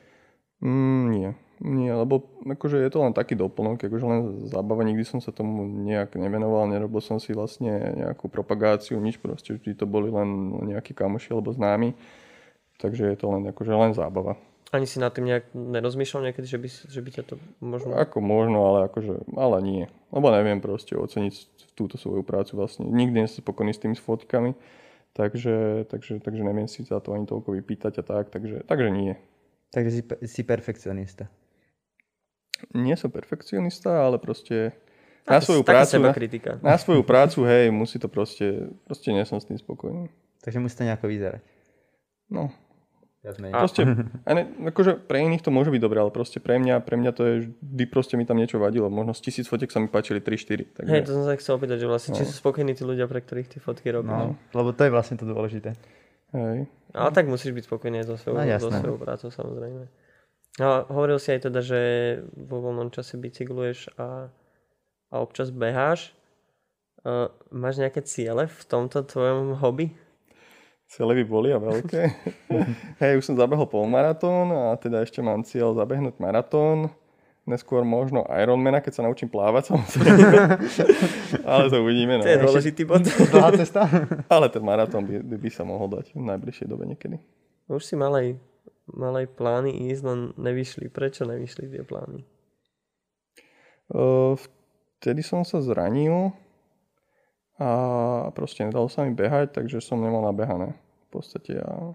Mm, 0.61 1.03
nie, 1.09 1.29
nie, 1.61 1.89
lebo 1.89 2.25
akože 2.45 2.77
je 2.77 2.89
to 2.93 3.01
len 3.01 3.13
taký 3.17 3.33
doplnok, 3.33 3.81
akože 3.81 4.05
len 4.05 4.19
zábava, 4.45 4.85
nikdy 4.85 5.01
som 5.01 5.17
sa 5.17 5.33
tomu 5.33 5.65
nejak 5.65 6.13
nevenoval, 6.13 6.69
nerobil 6.69 7.01
som 7.01 7.17
si 7.17 7.33
vlastne 7.33 7.97
nejakú 7.97 8.29
propagáciu, 8.29 9.01
nič 9.01 9.17
proste, 9.17 9.57
vždy 9.57 9.73
to 9.73 9.89
boli 9.89 10.13
len 10.13 10.53
nejakí 10.69 10.93
kamoši 10.93 11.33
alebo 11.33 11.49
známi, 11.49 11.97
takže 12.77 13.09
je 13.09 13.17
to 13.17 13.25
len 13.33 13.49
akože 13.49 13.73
len 13.73 13.93
zábava. 13.97 14.37
Ani 14.71 14.85
si 14.85 15.03
nad 15.03 15.11
tým 15.11 15.27
nejak 15.27 15.51
nerozmýšľal 15.51 16.31
niekedy, 16.31 16.47
že 16.47 16.57
by, 16.61 16.69
že 16.69 16.99
by 17.03 17.09
ťa 17.11 17.23
to 17.27 17.35
možno... 17.59 17.91
Ako 17.97 18.23
možno, 18.23 18.63
ale 18.71 18.87
akože, 18.87 19.33
ale 19.33 19.57
nie, 19.65 19.85
lebo 20.13 20.29
neviem 20.29 20.61
proste 20.61 20.93
oceniť 20.93 21.33
túto 21.73 21.97
svoju 21.97 22.21
prácu 22.21 22.53
vlastne, 22.53 22.85
nikdy 22.85 23.25
nie 23.25 23.29
som 23.29 23.41
spokojný 23.41 23.73
s 23.73 23.81
tými 23.81 23.97
fotkami, 23.97 24.53
takže, 25.17 25.89
takže, 25.89 26.21
takže 26.21 26.41
neviem 26.45 26.69
si 26.69 26.85
za 26.85 27.01
to 27.01 27.17
ani 27.17 27.25
toľko 27.25 27.49
vypýtať 27.57 28.01
a 28.01 28.03
tak, 28.05 28.29
takže, 28.29 28.61
takže 28.69 28.89
nie. 28.93 29.17
Takže 29.71 29.89
si, 29.91 30.01
si 30.27 30.41
perfekcionista. 30.43 31.31
Nie 32.75 32.99
som 32.99 33.09
perfekcionista, 33.09 34.03
ale 34.05 34.19
proste 34.19 34.75
na 35.25 35.39
svoju 35.41 35.63
prácu, 35.63 35.97
na, 36.01 36.11
na 36.61 36.75
svoju 36.77 37.03
prácu, 37.05 37.45
hej, 37.45 37.71
musí 37.71 38.01
to 38.01 38.09
proste, 38.09 38.73
proste 38.85 39.13
nie 39.13 39.23
som 39.23 39.39
s 39.39 39.47
tým 39.47 39.57
spokojný. 39.57 40.09
Takže 40.41 40.59
musí 40.59 40.75
to 40.75 40.83
nejako 40.83 41.07
vyzerať. 41.07 41.41
No, 42.31 42.49
menej. 43.21 43.53
proste, 43.53 43.81
a 44.27 44.29
ne, 44.33 44.43
akože 44.73 44.97
pre 45.05 45.21
iných 45.21 45.45
to 45.45 45.53
môže 45.53 45.69
byť 45.69 45.81
dobré, 45.81 46.01
ale 46.01 46.09
proste 46.09 46.41
pre 46.41 46.57
mňa, 46.57 46.81
pre 46.81 46.97
mňa 46.97 47.11
to 47.13 47.21
je, 47.21 47.33
vždy 47.61 47.85
proste 47.85 48.17
mi 48.17 48.25
tam 48.25 48.41
niečo 48.41 48.57
vadilo. 48.57 48.89
Možno 48.89 49.13
z 49.13 49.21
tisíc 49.29 49.45
fotiek 49.45 49.69
sa 49.69 49.77
mi 49.77 49.87
páčili 49.93 50.19
3-4. 50.19 50.81
Takže, 50.81 50.89
Hej, 50.89 51.01
to 51.05 51.11
som 51.13 51.23
sa 51.29 51.37
chcel 51.37 51.53
opýtať, 51.61 51.77
že 51.85 51.87
vlastne, 51.87 52.11
či 52.17 52.25
sú 52.25 52.33
spokojní 52.33 52.73
tí 52.73 52.81
ľudia, 52.81 53.05
pre 53.05 53.21
ktorých 53.21 53.47
tie 53.57 53.59
fotky 53.61 53.93
robia. 53.93 54.33
No, 54.33 54.41
lebo 54.57 54.73
to 54.73 54.81
je 54.83 54.91
vlastne 54.91 55.21
to 55.21 55.29
dôležité. 55.29 55.77
Hej. 56.35 56.67
Ale 56.91 57.09
tak 57.15 57.31
musíš 57.31 57.55
byť 57.55 57.63
spokojný 57.67 58.03
aj 58.03 58.07
so 58.11 58.15
svojou, 58.19 58.43
No, 58.43 58.59
so 58.59 58.71
svojou 58.71 58.99
prácou 58.99 59.29
samozrejme. 59.31 59.87
No, 60.59 60.83
hovoril 60.91 61.15
si 61.15 61.31
aj 61.31 61.47
teda, 61.47 61.63
že 61.63 61.79
vo 62.35 62.59
voľnom 62.59 62.91
čase 62.91 63.15
bicykluješ 63.15 63.95
a, 63.95 64.27
a 65.07 65.15
občas 65.23 65.47
beháš. 65.47 66.11
Uh, 67.01 67.31
máš 67.49 67.81
nejaké 67.81 68.03
ciele 68.03 68.45
v 68.45 68.61
tomto 68.67 69.01
tvojom 69.07 69.57
hobby? 69.63 69.95
Celé 70.91 71.23
by 71.23 71.25
boli 71.25 71.49
a 71.55 71.57
veľké. 71.57 72.01
hej, 73.01 73.13
už 73.15 73.31
som 73.31 73.39
zabehol 73.39 73.71
polmaratón 73.71 74.51
a 74.51 74.75
teda 74.75 74.99
ešte 74.99 75.23
mám 75.23 75.47
cieľ 75.47 75.71
zabehnúť 75.71 76.19
maratón. 76.19 76.91
Neskôr 77.41 77.81
možno 77.81 78.21
Ironmana, 78.29 78.85
keď 78.85 79.01
sa 79.01 79.05
naučím 79.09 79.25
plávať 79.25 79.73
samozrejme. 79.73 80.21
ale 81.49 81.63
to 81.73 81.81
uvidíme. 81.81 82.21
No. 82.21 82.23
To 82.23 82.29
je 82.29 82.43
dôležitý 82.45 82.81
bod. 82.85 83.01
Dlhá 83.33 83.49
cesta? 83.57 83.89
Ale 84.29 84.45
ten 84.53 84.61
maratón 84.61 85.09
by, 85.09 85.25
by, 85.25 85.35
by 85.41 85.49
sa 85.49 85.65
mohol 85.65 85.89
dať 85.89 86.13
v 86.13 86.21
najbližšej 86.21 86.67
dobe 86.69 86.85
niekedy. 86.85 87.17
Už 87.65 87.81
si 87.81 87.97
mal 87.97 88.13
aj, 88.13 88.37
mal 88.93 89.17
aj 89.17 89.27
plány 89.33 89.73
ísť, 89.89 90.03
len 90.05 90.19
nevyšli. 90.37 90.93
Prečo 90.93 91.25
nevyšli 91.25 91.65
tie 91.73 91.81
plány? 91.81 92.21
Vtedy 95.01 95.25
som 95.25 95.41
sa 95.41 95.59
zranil 95.65 96.29
a 97.57 97.69
proste 98.37 98.61
nedalo 98.65 98.85
sa 98.85 99.01
mi 99.01 99.17
behať, 99.17 99.57
takže 99.57 99.81
som 99.81 99.97
nemal 99.97 100.21
nabehané 100.21 100.77
v 100.77 101.07
podstate. 101.09 101.57
A 101.57 101.93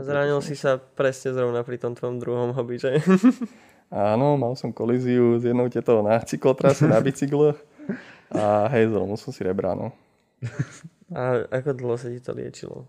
zranil 0.00 0.38
si 0.40 0.54
sa 0.54 0.78
presne 0.78 1.34
zrovna 1.34 1.66
pri 1.66 1.82
tom 1.82 1.98
tvojom 1.98 2.22
druhom 2.22 2.50
hobby, 2.54 2.78
že? 2.78 2.98
Áno, 3.92 4.36
mal 4.40 4.56
som 4.56 4.72
kolíziu 4.72 5.38
s 5.38 5.44
jednou 5.44 5.68
tetou 5.68 6.00
na 6.00 6.20
cyklotrase, 6.22 6.88
na 6.88 6.98
bicykloch 7.00 7.56
a 8.32 8.68
hej, 8.72 8.90
zlomil 8.90 9.18
som 9.20 9.30
si 9.30 9.44
rebra, 9.44 9.76
no. 9.76 9.92
A 11.14 11.46
ako 11.52 11.76
dlho 11.76 11.96
sa 12.00 12.08
ti 12.08 12.18
to 12.18 12.32
liečilo? 12.32 12.88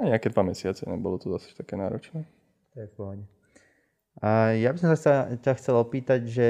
A 0.00 0.08
nejaké 0.08 0.32
dva 0.32 0.42
mesiace, 0.42 0.88
nebolo 0.88 1.20
to 1.20 1.30
zase 1.36 1.52
také 1.54 1.76
náročné. 1.76 2.24
V 2.72 2.88
pohode. 2.96 3.24
A 4.20 4.56
ja 4.56 4.72
by 4.72 4.78
som 4.80 4.88
sa 4.96 5.28
ťa 5.28 5.52
chcel 5.60 5.76
opýtať, 5.76 6.24
že 6.26 6.46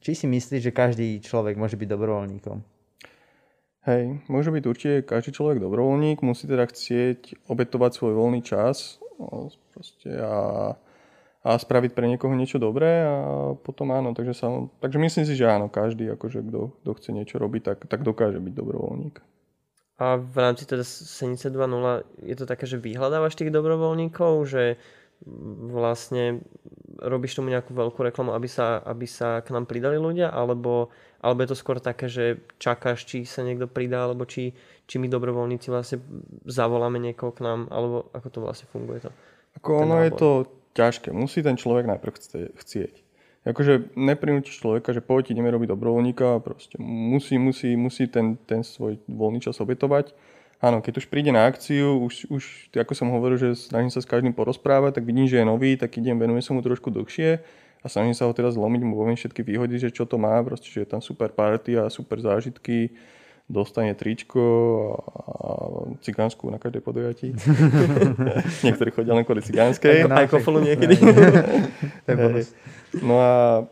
či 0.00 0.12
si 0.16 0.26
myslíš, 0.28 0.72
že 0.72 0.72
každý 0.72 1.20
človek 1.20 1.60
môže 1.60 1.76
byť 1.76 1.88
dobrovoľníkom? 1.88 2.58
Hej, 3.82 4.22
môže 4.30 4.54
byť 4.54 4.64
určite 4.64 4.96
každý 5.02 5.34
človek 5.34 5.58
dobrovoľník, 5.58 6.22
musí 6.22 6.46
teda 6.46 6.70
chcieť 6.70 7.50
obetovať 7.50 7.90
svoj 7.98 8.14
voľný 8.14 8.40
čas 8.46 9.02
no, 9.18 9.50
proste 9.74 10.10
a, 10.22 10.74
a 11.42 11.58
spraviť 11.58 11.90
pre 11.90 12.06
niekoho 12.06 12.30
niečo 12.38 12.62
dobré 12.62 13.02
a 13.02 13.14
potom 13.58 13.90
áno, 13.90 14.14
takže, 14.14 14.34
sa, 14.34 14.46
takže 14.78 14.98
myslím 15.02 15.24
si, 15.26 15.34
že 15.34 15.50
áno, 15.50 15.66
každý, 15.66 16.06
akože 16.14 16.38
kto, 16.38 16.60
kto 16.86 16.90
chce 16.94 17.10
niečo 17.10 17.36
robiť, 17.42 17.62
tak, 17.66 17.78
tak 17.90 18.06
dokáže 18.06 18.38
byť 18.38 18.54
dobrovoľník. 18.54 19.16
A 19.98 20.18
v 20.18 20.36
rámci 20.38 20.66
teda 20.66 20.86
Senice 20.86 21.50
2.0 21.50 22.26
je 22.26 22.36
to 22.38 22.46
také, 22.46 22.66
že 22.66 22.78
vyhľadávaš 22.78 23.34
tých 23.38 23.54
dobrovoľníkov, 23.54 24.32
že 24.46 24.78
vlastne 25.70 26.42
robíš 26.98 27.38
tomu 27.38 27.54
nejakú 27.54 27.70
veľkú 27.70 28.02
reklamu, 28.02 28.34
aby 28.34 28.50
sa, 28.50 28.82
aby 28.82 29.06
sa 29.06 29.38
k 29.42 29.54
nám 29.54 29.70
pridali 29.70 29.98
ľudia, 29.98 30.30
alebo, 30.30 30.90
alebo 31.22 31.42
je 31.42 31.50
to 31.54 31.58
skôr 31.58 31.78
také, 31.78 32.10
že 32.10 32.42
čakáš, 32.58 33.06
či 33.06 33.22
sa 33.22 33.46
niekto 33.46 33.70
pridá, 33.70 34.06
alebo 34.06 34.26
či, 34.26 34.54
či 34.86 34.98
my 34.98 35.06
dobrovoľníci 35.06 35.70
vlastne 35.70 36.02
zavoláme 36.46 36.98
niekoho 36.98 37.30
k 37.30 37.46
nám, 37.46 37.70
alebo 37.70 38.10
ako 38.10 38.28
to 38.30 38.38
vlastne 38.42 38.66
funguje 38.74 39.06
to. 39.06 39.10
Ako 39.62 39.86
ono 39.86 40.02
je 40.02 40.10
nábor. 40.10 40.18
to 40.18 40.30
ťažké, 40.72 41.12
musí 41.12 41.44
ten 41.44 41.56
človek 41.56 41.88
najprv 41.88 42.12
chcieť. 42.56 42.94
Akože 43.42 43.98
neprinútiš 43.98 44.62
človeka, 44.62 44.94
že 44.94 45.02
poď 45.02 45.34
ideme 45.34 45.50
robiť 45.50 45.74
dobrovoľníka, 45.74 46.38
proste 46.46 46.78
musí, 46.78 47.42
musí, 47.42 47.74
musí 47.74 48.06
ten, 48.06 48.38
ten 48.46 48.62
svoj 48.62 49.02
voľný 49.10 49.42
čas 49.42 49.58
obetovať. 49.58 50.14
Áno, 50.62 50.78
keď 50.78 51.02
už 51.02 51.10
príde 51.10 51.34
na 51.34 51.50
akciu, 51.50 51.98
už, 52.06 52.30
už 52.30 52.70
ako 52.70 52.94
som 52.94 53.10
hovoril, 53.10 53.34
že 53.34 53.58
snažím 53.58 53.90
sa 53.90 53.98
s 53.98 54.06
každým 54.06 54.30
porozprávať, 54.30 55.02
tak 55.02 55.04
vidím, 55.10 55.26
že 55.26 55.42
je 55.42 55.46
nový, 55.46 55.74
tak 55.74 55.90
idem, 55.98 56.14
venujem 56.14 56.38
sa 56.38 56.54
mu 56.54 56.62
trošku 56.62 56.94
dlhšie 56.94 57.42
a 57.82 57.86
snažím 57.90 58.14
sa 58.14 58.30
ho 58.30 58.32
teraz 58.32 58.54
zlomiť, 58.54 58.80
mu 58.86 58.94
poviem 58.94 59.18
všetky 59.18 59.42
výhody, 59.42 59.74
že 59.82 59.90
čo 59.90 60.06
to 60.06 60.22
má, 60.22 60.38
proste, 60.46 60.70
že 60.70 60.86
je 60.86 60.88
tam 60.94 61.02
super 61.02 61.34
party 61.34 61.82
a 61.82 61.90
super 61.90 62.22
zážitky, 62.22 62.94
dostane 63.52 63.92
tričko 63.92 64.40
a, 64.96 65.96
cigánsku 66.00 66.48
na 66.48 66.56
každej 66.56 66.80
podujatí. 66.80 67.28
Niektorí 68.66 68.90
chodia 68.96 69.12
len 69.12 69.28
kvôli 69.28 69.44
cigánskej. 69.44 70.08
Aj 70.08 70.26
kofolu 70.26 70.64
niekedy. 70.64 70.96
No 73.00 73.16
a 73.16 73.64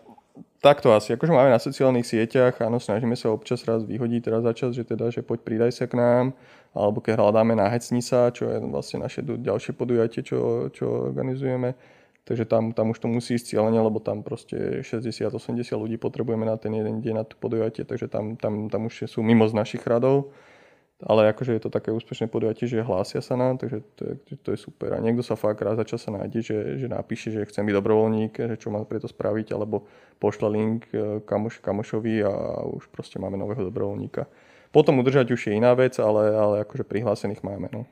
takto 0.64 0.96
asi, 0.96 1.12
akože 1.12 1.28
máme 1.28 1.52
na 1.52 1.60
sociálnych 1.60 2.08
sieťach, 2.08 2.56
áno, 2.64 2.80
snažíme 2.80 3.12
sa 3.16 3.28
občas 3.28 3.60
raz 3.68 3.84
vyhodiť 3.84 4.20
teraz 4.24 4.40
za 4.48 4.52
čas, 4.56 4.70
že 4.72 4.84
teda, 4.84 5.12
že 5.12 5.20
poď 5.20 5.44
pridaj 5.44 5.72
sa 5.76 5.84
k 5.84 6.00
nám, 6.00 6.32
alebo 6.72 7.04
keď 7.04 7.20
hľadáme 7.20 7.52
na 7.52 7.68
Hecnisa, 7.68 8.32
čo 8.32 8.48
je 8.48 8.56
vlastne 8.64 9.04
naše 9.04 9.20
ďalšie 9.20 9.76
podujatie, 9.76 10.24
čo, 10.24 10.72
čo 10.72 11.12
organizujeme, 11.12 11.76
takže 12.24 12.44
tam, 12.44 12.72
tam 12.72 12.90
už 12.92 12.98
to 13.00 13.08
musí 13.08 13.36
ísť 13.36 13.56
cieľene, 13.56 13.80
lebo 13.80 13.98
tam 14.00 14.22
proste 14.22 14.84
60-80 14.86 15.64
ľudí 15.76 15.96
potrebujeme 15.96 16.44
na 16.46 16.56
ten 16.60 16.72
jeden 16.74 17.00
deň 17.00 17.14
na 17.14 17.24
to 17.24 17.34
podujatie, 17.40 17.84
takže 17.84 18.08
tam, 18.08 18.36
tam, 18.36 18.68
tam 18.68 18.86
už 18.86 19.08
sú 19.08 19.20
mimo 19.24 19.48
z 19.48 19.54
našich 19.56 19.82
radov. 19.84 20.32
Ale 21.00 21.32
akože 21.32 21.56
je 21.56 21.62
to 21.64 21.72
také 21.72 21.88
úspešné 21.96 22.28
podujatie, 22.28 22.68
že 22.68 22.84
hlásia 22.84 23.24
sa 23.24 23.32
nám, 23.32 23.56
takže 23.56 23.80
to 23.96 24.02
je, 24.04 24.14
to 24.36 24.48
je 24.52 24.58
super. 24.60 24.92
A 24.92 25.00
niekto 25.00 25.24
sa 25.24 25.32
fakt 25.32 25.64
raz 25.64 25.80
za 25.80 25.88
čas 25.88 26.04
sa 26.04 26.12
nájde, 26.12 26.44
že, 26.44 26.58
že 26.76 26.86
napíše, 26.92 27.32
že 27.32 27.48
chcem 27.48 27.64
byť 27.64 27.72
dobrovoľník, 27.72 28.36
že 28.36 28.56
čo 28.60 28.68
má 28.68 28.84
preto 28.84 29.08
spraviť, 29.08 29.56
alebo 29.56 29.88
pošle 30.20 30.52
link 30.52 30.92
e, 30.92 31.24
kamoš, 31.24 31.64
kamošovi 31.64 32.20
a 32.20 32.32
už 32.68 32.92
proste 32.92 33.16
máme 33.16 33.40
nového 33.40 33.64
dobrovoľníka. 33.72 34.28
Potom 34.76 35.00
udržať 35.00 35.32
už 35.32 35.40
je 35.48 35.56
iná 35.56 35.72
vec, 35.72 35.96
ale, 35.96 36.36
ale 36.36 36.54
akože 36.68 36.84
prihlásených 36.84 37.40
máme. 37.40 37.72
No. 37.72 37.88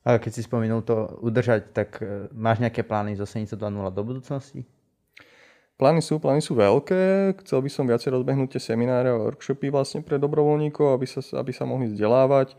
A 0.00 0.16
keď 0.16 0.32
si 0.32 0.42
spomenul 0.48 0.80
to 0.80 1.20
udržať, 1.20 1.76
tak 1.76 2.00
e, 2.00 2.32
máš 2.32 2.64
nejaké 2.64 2.80
plány 2.80 3.20
zo 3.20 3.28
Senica 3.28 3.52
2.0 3.52 3.92
do 3.92 4.02
budúcnosti? 4.02 4.64
Plány 5.76 6.04
sú, 6.04 6.20
plány 6.20 6.44
sú 6.44 6.56
veľké. 6.56 7.36
Chcel 7.40 7.64
by 7.64 7.70
som 7.72 7.88
viacej 7.88 8.12
rozbehnúť 8.12 8.56
tie 8.56 8.72
semináre 8.72 9.12
a 9.12 9.16
workshopy 9.16 9.72
vlastne 9.72 10.04
pre 10.04 10.20
dobrovoľníkov, 10.20 10.92
aby 10.92 11.08
sa, 11.08 11.24
aby 11.40 11.52
sa 11.56 11.64
mohli 11.64 11.88
vzdelávať. 11.88 12.52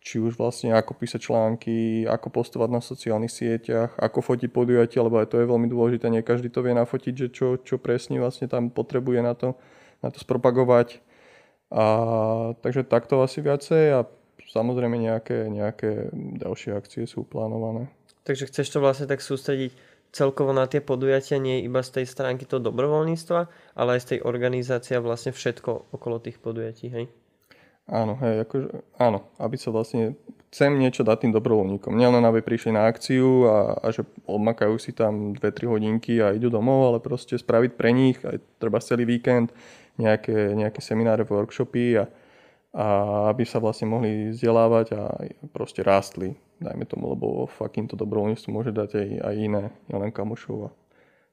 Či 0.00 0.20
už 0.20 0.36
vlastne 0.36 0.76
ako 0.76 0.92
písať 0.92 1.20
články, 1.24 2.04
ako 2.04 2.28
postovať 2.28 2.68
na 2.68 2.84
sociálnych 2.84 3.32
sieťach, 3.32 3.96
ako 3.96 4.20
fotiť 4.20 4.52
podujatie, 4.52 5.00
lebo 5.00 5.16
aj 5.20 5.32
to 5.32 5.40
je 5.40 5.48
veľmi 5.48 5.72
dôležité. 5.72 6.12
Nie 6.12 6.20
každý 6.20 6.52
to 6.52 6.60
vie 6.60 6.76
nafotiť, 6.76 7.14
že 7.16 7.28
čo, 7.32 7.56
čo 7.60 7.80
presne 7.80 8.20
vlastne 8.20 8.44
tam 8.44 8.68
potrebuje 8.68 9.20
na 9.24 9.32
to, 9.32 9.56
na 10.04 10.12
to 10.12 10.20
spropagovať. 10.20 11.00
A, 11.72 11.84
takže 12.60 12.84
takto 12.84 13.24
asi 13.24 13.40
viacej 13.40 13.84
a 13.96 14.00
samozrejme 14.50 14.96
nejaké, 14.98 15.50
nejaké 15.50 16.10
ďalšie 16.14 16.74
akcie 16.74 17.04
sú 17.06 17.26
plánované. 17.26 17.90
Takže 18.26 18.50
chceš 18.50 18.74
to 18.74 18.78
vlastne 18.82 19.06
tak 19.06 19.22
sústrediť 19.22 19.74
celkovo 20.10 20.50
na 20.56 20.66
tie 20.66 20.80
podujatia, 20.80 21.36
nie 21.36 21.62
iba 21.62 21.84
z 21.84 22.02
tej 22.02 22.06
stránky 22.08 22.48
toho 22.48 22.62
dobrovoľníctva, 22.62 23.40
ale 23.76 23.98
aj 23.98 24.00
z 24.02 24.08
tej 24.16 24.18
organizácie 24.24 24.96
a 24.96 25.04
vlastne 25.04 25.36
všetko 25.36 25.92
okolo 25.92 26.18
tých 26.18 26.40
podujatí, 26.40 26.88
hej? 26.90 27.06
Áno, 27.86 28.18
hej, 28.18 28.42
akože, 28.42 28.98
áno, 28.98 29.30
aby 29.38 29.54
sa 29.54 29.70
vlastne, 29.70 30.18
chcem 30.50 30.74
niečo 30.74 31.06
dať 31.06 31.22
tým 31.22 31.32
dobrovoľníkom. 31.38 31.94
Nielen 31.94 32.26
aby 32.26 32.42
prišli 32.42 32.74
na 32.74 32.90
akciu 32.90 33.46
a, 33.46 33.78
a 33.78 33.86
že 33.94 34.02
odmakajú 34.26 34.74
si 34.74 34.90
tam 34.90 35.38
2-3 35.38 35.70
hodinky 35.70 36.18
a 36.18 36.34
idú 36.34 36.50
domov, 36.50 36.90
ale 36.90 36.98
proste 36.98 37.38
spraviť 37.38 37.70
pre 37.78 37.94
nich 37.94 38.18
aj 38.26 38.42
treba 38.58 38.82
celý 38.82 39.06
víkend 39.06 39.54
nejaké, 40.02 40.58
nejaké 40.58 40.82
semináre, 40.82 41.22
workshopy 41.22 42.02
a, 42.02 42.10
a 42.76 42.86
aby 43.32 43.48
sa 43.48 43.56
vlastne 43.56 43.88
mohli 43.88 44.36
vzdelávať 44.36 44.86
a 44.92 45.02
proste 45.48 45.80
rástli, 45.80 46.36
dajme 46.60 46.84
tomu, 46.84 47.16
lebo 47.16 47.48
im 47.48 47.88
to 47.88 47.96
dobrovoľníctvo 47.96 48.50
môže 48.52 48.72
dať 48.76 48.90
aj, 49.00 49.08
aj 49.24 49.34
iné, 49.40 49.62
nielen 49.88 50.12
kamošov 50.12 50.68
a 50.68 50.70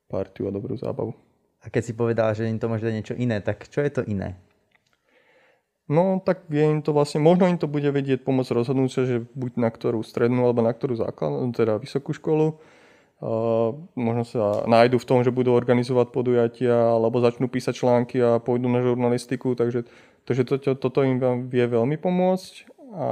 partiu 0.07 0.47
a 0.47 0.55
dobrú 0.55 0.79
zábavu. 0.79 1.11
A 1.59 1.67
keď 1.67 1.83
si 1.83 1.93
povedal, 1.99 2.31
že 2.31 2.47
im 2.47 2.59
to 2.59 2.71
môže 2.71 2.87
dať 2.87 2.95
niečo 2.95 3.15
iné, 3.19 3.43
tak 3.43 3.67
čo 3.67 3.83
je 3.83 3.91
to 3.91 4.01
iné? 4.07 4.39
No 5.91 6.23
tak 6.23 6.47
vie 6.47 6.63
im 6.63 6.79
to 6.79 6.95
vlastne, 6.95 7.19
možno 7.19 7.51
im 7.51 7.59
to 7.59 7.67
bude 7.67 7.91
vedieť 7.91 8.23
pomôcť 8.23 8.55
rozhodnúť 8.55 8.91
sa, 8.95 9.01
že 9.03 9.27
buď 9.35 9.59
na 9.59 9.67
ktorú 9.67 9.99
strednú 9.99 10.47
alebo 10.47 10.63
na 10.63 10.71
ktorú 10.71 10.95
základnú, 10.95 11.51
teda 11.51 11.75
vysokú 11.75 12.15
školu. 12.15 12.55
Uh, 13.23 13.87
možno 13.95 14.23
sa 14.27 14.43
nájdu 14.67 14.99
v 14.99 15.07
tom, 15.07 15.19
že 15.23 15.31
budú 15.31 15.55
organizovať 15.55 16.11
podujatia 16.11 16.75
alebo 16.75 17.23
začnú 17.23 17.47
písať 17.47 17.71
články 17.71 18.19
a 18.19 18.39
pôjdu 18.43 18.67
na 18.67 18.83
žurnalistiku, 18.83 19.55
takže, 19.55 19.87
takže 20.27 20.43
to, 20.47 20.53
to, 20.59 20.71
toto 20.75 20.99
im 21.03 21.19
vie 21.47 21.65
veľmi 21.67 21.95
pomôcť 21.99 22.53
a, 22.93 23.09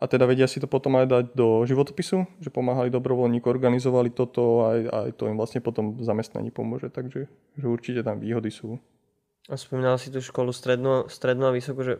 a 0.00 0.04
teda 0.04 0.24
vedia 0.28 0.48
si 0.50 0.58
to 0.58 0.68
potom 0.68 0.98
aj 1.00 1.06
dať 1.06 1.24
do 1.36 1.62
životopisu, 1.64 2.26
že 2.40 2.50
pomáhali 2.50 2.90
dobrovoľník, 2.90 3.46
organizovali 3.46 4.10
toto 4.10 4.64
a 4.64 4.66
aj, 4.74 4.80
aj 4.88 5.10
to 5.16 5.30
im 5.30 5.36
vlastne 5.38 5.60
potom 5.60 5.96
v 5.96 6.02
zamestnaní 6.02 6.50
pomôže, 6.50 6.90
takže 6.90 7.30
že 7.56 7.66
určite 7.66 8.00
tam 8.02 8.20
výhody 8.20 8.50
sú. 8.50 8.80
A 9.48 9.60
spomínal 9.60 10.00
si 10.00 10.08
tú 10.08 10.24
školu 10.24 10.56
strednú, 10.56 11.04
strednú 11.12 11.52
a 11.52 11.56
vysokú, 11.56 11.84
že 11.84 11.94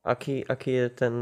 aký, 0.00 0.40
aký 0.48 0.72
je 0.84 0.86
ten 0.88 1.14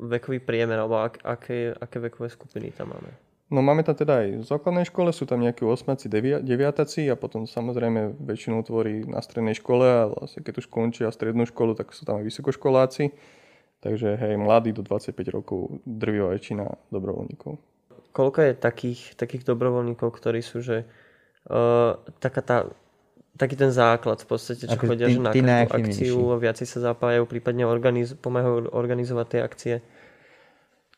vekový 0.00 0.40
priemer, 0.40 0.80
alebo 0.80 1.02
ak, 1.02 1.20
aké, 1.20 1.76
aké 1.76 1.98
vekové 2.00 2.32
skupiny 2.32 2.72
tam 2.72 2.96
máme? 2.96 3.12
No 3.52 3.60
máme 3.60 3.84
tam 3.84 3.92
teda 3.92 4.24
aj 4.24 4.28
v 4.40 4.44
základnej 4.48 4.88
škole, 4.88 5.12
sú 5.12 5.28
tam 5.28 5.44
nejakí 5.44 5.60
8 5.60 6.08
deviataci 6.40 7.04
a 7.12 7.20
potom 7.20 7.44
samozrejme 7.44 8.16
väčšinu 8.16 8.64
tvorí 8.64 9.04
na 9.04 9.20
strednej 9.20 9.52
škole 9.52 9.84
a 9.84 10.08
vlastne 10.08 10.40
keď 10.40 10.64
už 10.64 10.72
končia 10.72 11.12
strednú 11.12 11.44
školu, 11.44 11.76
tak 11.76 11.92
sú 11.92 12.08
tam 12.08 12.16
aj 12.16 12.32
vysokoškoláci. 12.32 13.12
Takže 13.84 14.16
hej, 14.16 14.40
mladí 14.40 14.72
do 14.72 14.80
25 14.80 15.12
rokov, 15.28 15.84
drvivá 15.84 16.32
väčšina 16.32 16.64
dobrovoľníkov. 16.88 17.60
Koľko 18.16 18.38
je 18.40 18.52
takých, 18.56 19.20
takých 19.20 19.44
dobrovoľníkov, 19.44 20.08
ktorí 20.16 20.40
sú, 20.40 20.64
že 20.64 20.88
uh, 21.52 22.00
taká 22.24 22.40
tá 22.40 22.56
taký 23.36 23.56
ten 23.56 23.72
základ 23.72 24.20
v 24.22 24.28
podstate, 24.28 24.64
čo 24.64 24.76
Ako 24.76 24.92
chodia 24.92 25.08
tí, 25.08 25.16
že 25.16 25.20
na 25.20 25.32
každú 25.32 25.76
akciu, 25.76 26.16
viaci 26.40 26.64
sa 26.64 26.92
zapájajú, 26.92 27.24
prípadne 27.28 27.68
organiz, 27.68 28.16
pomáhajú 28.16 28.72
organizovať 28.72 29.26
tie 29.28 29.40
akcie? 29.44 29.74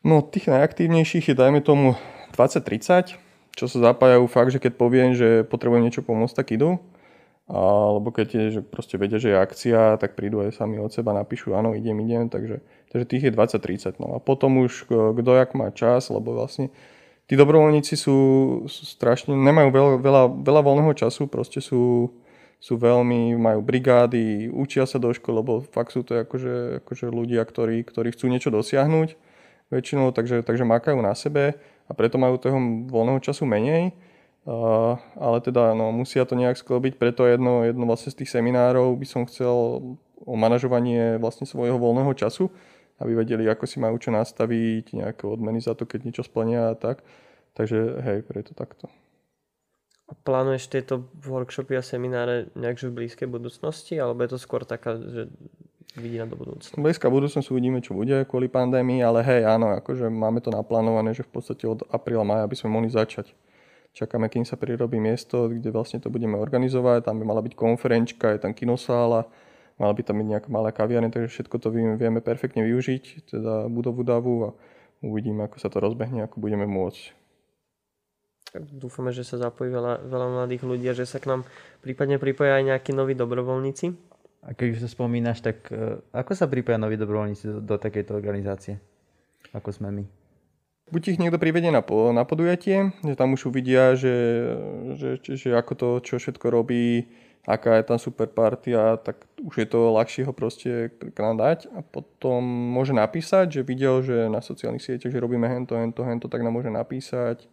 No 0.05 0.21
tých 0.21 0.51
najaktívnejších 0.51 1.31
je 1.31 1.35
dajme 1.35 1.59
tomu 1.65 1.97
20-30, 2.35 3.15
čo 3.55 3.65
sa 3.71 3.77
zapájajú 3.79 4.27
fakt, 4.27 4.51
že 4.51 4.59
keď 4.59 4.73
poviem, 4.75 5.15
že 5.15 5.47
potrebujem 5.47 5.87
niečo 5.87 6.03
pomôcť, 6.03 6.35
tak 6.35 6.51
idú. 6.51 6.83
Alebo 7.45 8.09
keď 8.09 8.27
je, 8.33 8.45
že 8.57 8.61
proste 8.65 8.97
vedia, 8.97 9.21
že 9.21 9.31
je 9.31 9.37
akcia, 9.37 10.01
tak 10.01 10.17
prídu 10.17 10.41
aj 10.41 10.57
sami 10.57 10.81
od 10.81 10.89
seba, 10.89 11.13
napíšu 11.13 11.53
áno, 11.53 11.77
idem, 11.77 11.93
idem, 12.01 12.25
takže, 12.25 12.65
takže 12.89 13.05
tých 13.05 13.23
je 13.29 13.31
20-30. 13.31 14.01
No 14.01 14.17
a 14.17 14.19
potom 14.19 14.65
už 14.65 14.89
kto 14.89 15.31
jak 15.37 15.53
má 15.53 15.69
čas, 15.69 16.09
lebo 16.09 16.33
vlastne 16.33 16.73
tí 17.29 17.37
dobrovoľníci 17.37 17.93
sú, 17.93 18.17
sú 18.65 18.83
strašne, 18.89 19.37
nemajú 19.37 19.69
veľa, 19.69 19.91
veľa, 20.01 20.23
veľa 20.41 20.61
voľného 20.65 20.93
času, 20.97 21.29
proste 21.29 21.61
sú, 21.61 22.09
sú 22.57 22.73
veľmi, 22.81 23.37
majú 23.37 23.61
brigády, 23.61 24.49
učia 24.49 24.89
sa 24.89 24.97
do 24.97 25.13
školy, 25.13 25.45
lebo 25.45 25.61
fakt 25.69 25.93
sú 25.93 26.01
to 26.01 26.17
akože, 26.17 26.81
akože 26.81 27.05
ľudia, 27.13 27.45
ktorí, 27.45 27.85
ktorí 27.85 28.09
chcú 28.17 28.25
niečo 28.25 28.49
dosiahnuť 28.49 29.21
väčšinou, 29.69 30.13
takže, 30.13 30.41
takže 30.41 30.65
makajú 30.65 30.97
na 31.01 31.13
sebe 31.13 31.57
a 31.85 31.91
preto 31.93 32.17
majú 32.17 32.37
toho 32.41 32.57
voľného 32.89 33.21
času 33.21 33.45
menej. 33.45 33.93
Uh, 34.45 35.01
ale 35.17 35.41
teda 35.41 35.73
no, 35.73 35.89
musia 35.89 36.21
to 36.21 36.37
nejak 36.37 36.53
sklobiť, 36.53 37.01
preto 37.01 37.25
jedno, 37.25 37.65
jedno 37.65 37.89
vlastne 37.89 38.13
z 38.13 38.21
tých 38.21 38.29
seminárov 38.29 38.93
by 38.93 39.07
som 39.09 39.25
chcel 39.25 39.81
o 40.21 40.33
manažovanie 40.37 41.17
vlastne 41.17 41.49
svojho 41.49 41.81
voľného 41.81 42.13
času, 42.13 42.53
aby 43.01 43.25
vedeli, 43.25 43.49
ako 43.49 43.65
si 43.65 43.81
majú 43.81 43.97
čo 43.97 44.13
nastaviť, 44.13 44.93
nejaké 44.93 45.25
odmeny 45.25 45.65
za 45.65 45.73
to, 45.73 45.89
keď 45.89 46.05
niečo 46.05 46.21
splnia 46.21 46.71
a 46.71 46.77
tak. 46.77 47.01
Takže 47.57 48.05
hej, 48.05 48.19
preto 48.21 48.53
takto. 48.53 48.85
A 50.05 50.13
plánuješ 50.13 50.69
tieto 50.69 51.09
workshopy 51.25 51.81
a 51.81 51.81
semináre 51.81 52.53
nejak 52.53 52.85
v 52.85 52.93
blízkej 52.93 53.25
budúcnosti, 53.25 53.97
alebo 53.97 54.21
je 54.21 54.37
to 54.37 54.39
skôr 54.39 54.61
taká, 54.61 55.01
že 55.01 55.33
vidí 55.99 56.17
na 56.19 56.27
do 56.27 56.35
budúcnosti? 56.35 56.75
Blízka 56.75 57.07
budúcnosť 57.07 57.47
uvidíme, 57.51 57.79
čo 57.79 57.95
bude 57.95 58.27
kvôli 58.27 58.51
pandémii, 58.51 59.01
ale 59.01 59.23
hej, 59.23 59.47
áno, 59.47 59.73
akože 59.75 60.11
máme 60.11 60.39
to 60.43 60.51
naplánované, 60.51 61.15
že 61.15 61.23
v 61.23 61.31
podstate 61.39 61.65
od 61.65 61.83
apríla, 61.91 62.27
maja 62.27 62.45
by 62.45 62.55
sme 62.55 62.69
mohli 62.71 62.89
začať. 62.91 63.31
Čakáme, 63.95 64.27
kým 64.27 64.43
sa 64.43 64.59
prirobí 64.59 64.99
miesto, 64.99 65.47
kde 65.47 65.71
vlastne 65.71 66.03
to 66.03 66.11
budeme 66.11 66.35
organizovať. 66.35 67.07
Tam 67.07 67.15
by 67.15 67.23
mala 67.23 67.39
byť 67.39 67.55
konferenčka, 67.55 68.35
je 68.35 68.43
tam 68.43 68.51
kinosála, 68.51 69.23
mala 69.79 69.93
by 69.95 70.01
tam 70.03 70.19
byť 70.19 70.27
nejaká 70.27 70.49
malá 70.51 70.75
kaviareň, 70.75 71.15
takže 71.15 71.31
všetko 71.31 71.55
to 71.63 71.67
vieme 71.71 72.19
perfektne 72.19 72.67
využiť, 72.67 73.31
teda 73.31 73.71
budovu 73.71 74.03
davu 74.03 74.35
a 74.47 74.49
uvidíme, 74.99 75.47
ako 75.47 75.57
sa 75.63 75.71
to 75.71 75.79
rozbehne, 75.79 76.27
ako 76.27 76.43
budeme 76.43 76.67
môcť 76.67 77.25
dúfame, 78.61 79.11
že 79.11 79.27
sa 79.27 79.35
zapojí 79.35 79.67
veľa, 79.67 80.07
veľa 80.07 80.27
mladých 80.31 80.63
ľudí 80.63 80.87
a 80.87 80.95
že 80.95 81.03
sa 81.03 81.19
k 81.19 81.27
nám 81.27 81.41
prípadne 81.83 82.15
pripoja 82.15 82.61
aj 82.61 82.63
nejakí 82.71 82.95
noví 82.95 83.11
dobrovoľníci. 83.17 84.14
A 84.45 84.53
keď 84.53 84.77
už 84.77 84.79
to 84.85 84.89
spomínaš, 84.89 85.41
tak 85.41 85.65
uh, 85.73 85.97
ako 86.13 86.37
sa 86.37 86.45
pripoja 86.45 86.77
noví 86.77 86.95
dobrovoľníci 87.01 87.49
do, 87.49 87.57
do 87.65 87.75
takejto 87.81 88.13
organizácie, 88.13 88.77
ako 89.51 89.73
sme 89.73 89.89
my? 89.89 90.05
Buď 90.93 91.17
ich 91.17 91.21
niekto 91.21 91.41
privedie 91.41 91.73
na, 91.73 91.81
na 92.13 92.23
podujatie, 92.29 92.93
že 93.01 93.17
tam 93.17 93.33
už 93.33 93.49
uvidia, 93.49 93.97
že, 93.97 94.13
že, 94.93 95.09
že, 95.17 95.33
že 95.33 95.49
ako 95.57 95.73
to, 95.73 95.89
čo 96.05 96.21
všetko 96.21 96.45
robí, 96.53 97.09
aká 97.49 97.81
je 97.81 97.89
tam 97.89 97.97
super 97.97 98.29
partia, 98.29 98.97
tak 99.01 99.25
už 99.41 99.65
je 99.65 99.67
to 99.69 99.89
ľahšie 99.93 100.29
ho 100.29 100.33
proste 100.33 100.93
k 100.93 101.17
nám 101.17 101.41
dať 101.41 101.73
a 101.73 101.81
potom 101.81 102.41
môže 102.45 102.93
napísať, 102.93 103.61
že 103.61 103.61
videl, 103.65 104.05
že 104.05 104.29
na 104.29 104.45
sociálnych 104.45 104.85
sieťach, 104.85 105.13
že 105.13 105.21
robíme 105.21 105.49
hento, 105.49 105.73
hento, 105.73 106.05
hento, 106.05 106.29
tak 106.29 106.45
nám 106.45 106.53
môže 106.53 106.69
napísať 106.69 107.49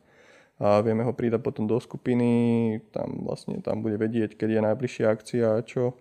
a 0.61 0.85
vieme 0.85 1.01
ho 1.05 1.13
pridať 1.17 1.41
potom 1.41 1.65
do 1.65 1.81
skupiny, 1.81 2.81
tam 2.93 3.25
vlastne 3.25 3.61
tam 3.65 3.81
bude 3.81 3.97
vedieť, 3.97 4.37
kedy 4.37 4.61
je 4.61 4.67
najbližšia 4.69 5.07
akcia 5.09 5.47
a 5.57 5.65
čo. 5.65 5.97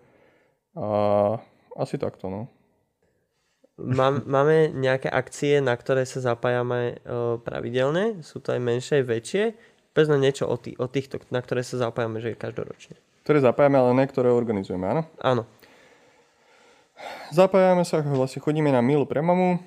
A 0.76 0.88
asi 1.76 1.96
takto, 2.00 2.32
no. 2.32 2.42
Máme 3.82 4.70
nejaké 4.78 5.10
akcie, 5.10 5.58
na 5.58 5.74
ktoré 5.74 6.06
sa 6.06 6.22
zapájame 6.22 7.02
pravidelne? 7.42 8.22
Sú 8.22 8.38
to 8.38 8.54
aj 8.54 8.62
menšie, 8.62 9.02
aj 9.02 9.06
väčšie? 9.10 9.44
Povedz 9.92 10.10
niečo 10.16 10.46
o, 10.48 10.56
tý, 10.56 10.78
o 10.78 10.88
týchto, 10.88 11.20
na 11.34 11.42
ktoré 11.42 11.66
sa 11.66 11.90
zapájame, 11.90 12.22
že 12.22 12.38
každoročne. 12.38 12.96
Ktoré 13.26 13.42
zapájame, 13.42 13.82
ale 13.82 13.92
ne 13.98 14.06
ktoré 14.06 14.30
organizujeme, 14.30 14.86
áno? 14.88 15.04
Áno. 15.20 15.44
Zapájame 17.34 17.82
sa, 17.82 18.06
vlastne 18.06 18.40
chodíme 18.40 18.70
na 18.70 18.86
Milu 18.86 19.10
pre 19.10 19.26
mamu, 19.26 19.58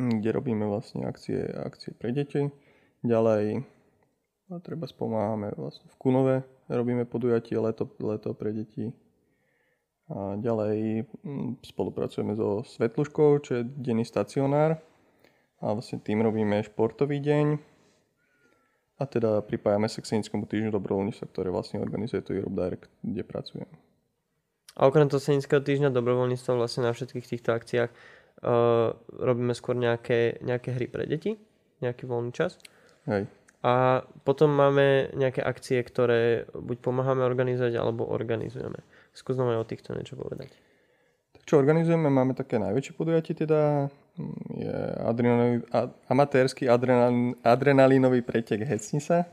kde 0.00 0.28
robíme 0.32 0.64
vlastne 0.64 1.04
akcie, 1.04 1.44
akcie 1.44 1.92
pre 1.92 2.16
deti 2.16 2.48
Ďalej, 3.04 3.62
treba 4.66 4.88
spomáhame 4.88 5.54
vlastne 5.54 5.86
v 5.86 5.96
Kunove, 6.00 6.36
robíme 6.66 7.06
podujatie 7.06 7.54
leto, 7.60 7.86
leto 8.02 8.34
pre 8.34 8.50
deti. 8.50 8.90
A 10.06 10.38
ďalej 10.38 11.02
mm, 11.26 11.66
spolupracujeme 11.66 12.38
so 12.38 12.62
Svetluškou, 12.62 13.42
čo 13.42 13.50
je 13.58 13.62
denný 13.66 14.06
stacionár. 14.06 14.78
A 15.58 15.74
vlastne 15.74 15.98
tým 15.98 16.22
robíme 16.22 16.62
športový 16.62 17.18
deň. 17.18 17.46
A 18.96 19.02
teda 19.04 19.44
pripájame 19.44 19.90
sa 19.90 20.00
k 20.00 20.16
Senickému 20.16 20.48
týždňu 20.48 20.72
dobrovoľníctva, 20.72 21.26
ktoré 21.28 21.52
vlastne 21.52 21.82
organizuje 21.82 22.24
to 22.24 22.32
Europe 22.32 22.56
Direct, 22.56 22.88
kde 23.04 23.22
pracujem. 23.26 23.68
A 24.76 24.88
okrem 24.88 25.08
toho 25.08 25.20
Senického 25.20 25.60
týždňa 25.60 25.92
dobrovoľníctva 25.92 26.52
vlastne 26.56 26.88
na 26.88 26.92
všetkých 26.92 27.26
týchto 27.28 27.52
akciách 27.52 27.90
uh, 27.92 28.92
robíme 29.20 29.52
skôr 29.52 29.76
nejaké, 29.76 30.40
nejaké 30.44 30.76
hry 30.76 30.86
pre 30.88 31.04
deti, 31.08 31.36
nejaký 31.80 32.08
voľný 32.08 32.32
čas. 32.32 32.60
Hej. 33.08 33.28
A 33.64 34.04
potom 34.24 34.52
máme 34.52 35.10
nejaké 35.16 35.40
akcie, 35.40 35.80
ktoré 35.80 36.46
buď 36.52 36.76
pomáhame 36.80 37.24
organizovať, 37.24 37.72
alebo 37.76 38.06
organizujeme. 38.06 38.78
Skús 39.16 39.40
nám 39.40 39.48
aj 39.56 39.64
o 39.64 39.68
týchto 39.72 39.96
niečo 39.96 40.12
povedať. 40.12 40.52
Tak 41.32 41.48
čo 41.48 41.56
organizujeme, 41.56 42.12
máme 42.12 42.36
také 42.36 42.60
najväčšie 42.60 42.92
podujatie, 42.92 43.32
teda 43.32 43.88
mm, 44.20 44.36
je 44.60 44.76
adrenalin, 45.08 45.64
amatérsky 46.04 46.68
adrenalin, 46.68 47.32
adrenalinový 47.40 48.20
pretek 48.20 48.68
Hecnica, 48.68 49.24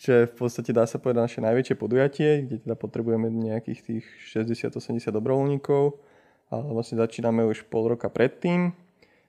čo 0.00 0.08
je 0.18 0.22
v 0.24 0.34
podstate 0.40 0.72
dá 0.72 0.88
sa 0.88 0.96
povedať 0.96 1.20
naše 1.20 1.40
najväčšie 1.44 1.76
podujatie, 1.76 2.30
kde 2.48 2.56
teda 2.64 2.80
potrebujeme 2.80 3.28
nejakých 3.28 3.80
tých 3.84 4.04
60-80 4.32 5.12
dobrovoľníkov, 5.12 5.92
ale 6.48 6.64
vlastne 6.72 6.96
začíname 6.96 7.44
už 7.44 7.68
pol 7.68 7.92
roka 7.92 8.08
predtým, 8.08 8.72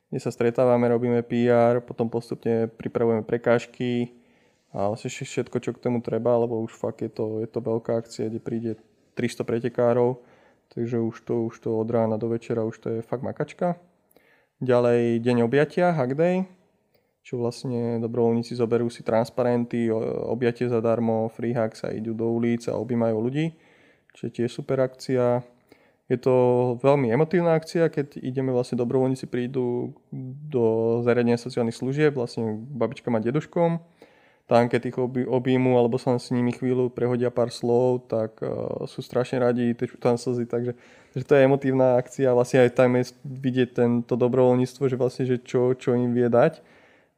kde 0.07 0.19
sa 0.23 0.31
stretávame, 0.31 0.87
robíme 0.87 1.19
PR, 1.27 1.83
potom 1.83 2.07
postupne 2.07 2.71
pripravujeme 2.71 3.27
prekážky 3.27 4.15
a 4.71 4.87
vlastne 4.87 5.11
všetko, 5.11 5.57
čo 5.59 5.75
k 5.75 5.83
tomu 5.83 5.99
treba, 5.99 6.35
lebo 6.39 6.63
už 6.63 6.75
fakt 6.75 7.03
je 7.03 7.11
to, 7.11 7.43
je 7.43 7.49
to 7.51 7.59
veľká 7.59 8.03
akcia, 8.03 8.31
kde 8.31 8.39
príde 8.39 8.71
300 9.17 9.41
pretekárov, 9.41 10.21
takže 10.69 11.01
už 11.01 11.17
to, 11.25 11.49
už 11.49 11.57
to 11.57 11.73
od 11.73 11.89
rána 11.89 12.21
do 12.21 12.29
večera 12.29 12.61
už 12.61 12.77
to 12.77 12.87
je 12.93 12.99
fakt 13.01 13.25
makačka. 13.25 13.81
Ďalej 14.61 15.25
deň 15.25 15.49
objatia, 15.49 15.89
Hack 15.93 16.13
Day, 16.13 16.45
čo 17.25 17.41
vlastne 17.41 17.97
dobrovoľníci 17.97 18.53
zoberú 18.53 18.87
si 18.87 19.01
transparenty, 19.01 19.89
objatie 20.29 20.69
zadarmo, 20.69 21.27
free 21.33 21.51
hacks 21.51 21.83
a 21.83 21.91
idú 21.91 22.13
do 22.13 22.29
ulic 22.31 22.69
a 22.69 22.77
objímajú 22.77 23.17
ľudí, 23.19 23.57
čo 24.13 24.29
je 24.29 24.31
tiež 24.37 24.49
super 24.53 24.79
akcia. 24.79 25.41
Je 26.07 26.15
to 26.15 26.33
veľmi 26.79 27.11
emotívna 27.11 27.59
akcia, 27.59 27.91
keď 27.91 28.23
ideme 28.23 28.55
vlastne 28.55 28.79
dobrovoľníci 28.79 29.27
prídu 29.27 29.91
do 30.47 30.97
zariadenia 31.03 31.35
sociálnych 31.35 31.75
služieb, 31.75 32.15
vlastne 32.15 32.55
babička 32.55 33.11
má 33.11 33.19
deduškom, 33.19 33.83
tam 34.47 34.71
keď 34.71 34.81
ich 34.87 34.97
objímu 35.27 35.75
alebo 35.75 35.99
sa 35.99 36.15
s 36.15 36.31
nimi 36.31 36.55
chvíľu 36.55 36.87
prehodia 36.87 37.27
pár 37.27 37.51
slov, 37.51 38.07
tak 38.07 38.39
uh, 38.39 38.87
sú 38.87 39.03
strašne 39.03 39.43
radi, 39.43 39.75
tečú 39.75 39.99
tam 39.99 40.15
slzy, 40.15 40.47
takže, 40.47 40.71
takže 41.11 41.25
to 41.27 41.33
je 41.35 41.41
emotívna 41.43 41.99
akcia, 41.99 42.31
vlastne 42.31 42.63
aj 42.63 42.71
tam 42.71 42.95
je 42.95 43.11
vidieť 43.27 43.69
tento 43.75 44.15
dobrovoľníctvo, 44.15 44.83
že 44.87 44.95
vlastne, 44.95 45.23
že 45.27 45.43
čo, 45.43 45.75
čo 45.75 45.99
im 45.99 46.15
vie 46.15 46.31
dať, 46.31 46.63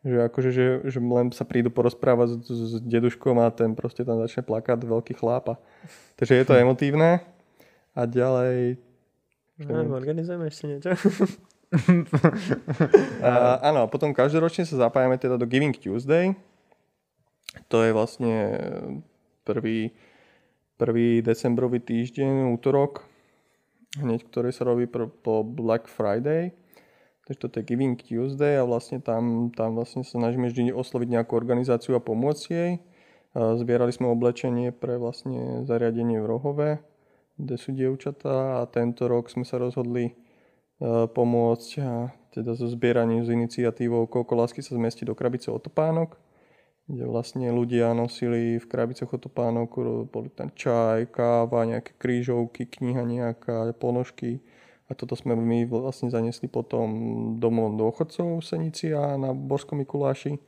že 0.02 0.18
akože, 0.26 0.50
že, 0.50 0.66
že 0.90 0.98
len 0.98 1.30
sa 1.30 1.46
prídu 1.46 1.70
porozprávať 1.70 2.42
s, 2.42 2.50
s 2.50 2.74
deduškom 2.82 3.38
a 3.38 3.54
ten 3.54 3.78
proste 3.78 4.02
tam 4.02 4.18
začne 4.26 4.42
plakať, 4.42 4.90
veľký 4.90 5.14
chlápa. 5.14 5.62
Takže 6.18 6.34
je 6.34 6.46
to 6.50 6.58
emotívne. 6.66 7.22
A 7.94 8.10
ďalej... 8.10 8.82
No, 9.60 9.92
organizujeme 9.92 10.48
ešte 10.48 10.66
niečo. 10.66 10.90
a, 13.28 13.60
áno, 13.60 13.92
potom 13.92 14.16
každoročne 14.16 14.64
sa 14.64 14.88
zapájame 14.88 15.20
teda 15.20 15.36
do 15.36 15.44
Giving 15.44 15.76
Tuesday. 15.76 16.32
To 17.74 17.82
je 17.82 17.92
vlastne 17.94 18.34
prvý, 19.46 19.94
prvý 20.78 21.26
decembrový 21.26 21.82
týždeň, 21.82 22.54
útorok, 22.54 23.06
hneď 23.98 24.26
ktorý 24.30 24.50
sa 24.54 24.70
robí 24.70 24.86
po 24.88 25.42
Black 25.42 25.90
Friday. 25.90 26.54
Takže 27.26 27.40
toto 27.42 27.56
je 27.62 27.68
Giving 27.70 27.98
Tuesday 27.98 28.58
a 28.58 28.66
vlastne 28.66 29.02
tam, 29.02 29.54
tam 29.54 29.78
vlastne 29.78 30.02
sa 30.06 30.18
snažíme 30.18 30.50
vždy 30.50 30.74
osloviť 30.74 31.08
nejakú 31.14 31.34
organizáciu 31.38 31.98
a 31.98 32.02
pomôcť 32.02 32.46
jej. 32.50 32.72
Zbierali 33.38 33.94
sme 33.94 34.10
oblečenie 34.10 34.74
pre 34.74 34.98
vlastne 34.98 35.62
zariadenie 35.66 36.18
v 36.18 36.30
Rohove 36.30 36.72
kde 37.40 37.56
sú 37.56 37.72
dievčatá 37.72 38.60
a 38.60 38.68
tento 38.68 39.08
rok 39.08 39.32
sme 39.32 39.48
sa 39.48 39.56
rozhodli 39.56 40.12
e, 40.12 40.14
pomôcť 41.08 41.70
a 41.80 42.12
teda 42.36 42.54
so 42.60 42.68
zbieraním 42.68 43.24
s 43.24 43.32
iniciatívou 43.32 44.06
Koľko 44.12 44.36
lásky 44.36 44.60
sa 44.60 44.76
zmestí 44.76 45.08
do 45.08 45.16
krabice 45.16 45.48
otopánok, 45.48 46.20
kde 46.90 47.06
vlastne 47.06 47.54
ľudia 47.54 47.94
nosili 47.94 48.58
v 48.58 48.66
krabicoch 48.66 49.14
otopánok, 49.14 49.70
boli 50.10 50.34
tam 50.34 50.50
čaj, 50.50 51.14
káva, 51.14 51.70
nejaké 51.70 51.94
krížovky, 52.02 52.66
kniha 52.66 53.06
nejaká, 53.06 53.78
ponožky. 53.78 54.42
A 54.90 54.98
toto 54.98 55.14
sme 55.14 55.38
my 55.38 55.70
vlastne 55.70 56.10
zanesli 56.10 56.50
potom 56.50 56.90
domov 57.38 57.78
do 57.78 57.86
ochodcov 57.86 58.42
v 58.42 58.46
Senici 58.46 58.90
a 58.90 59.22
na 59.22 59.38
Borskom 59.38 59.78
Mikuláši. 59.78 60.42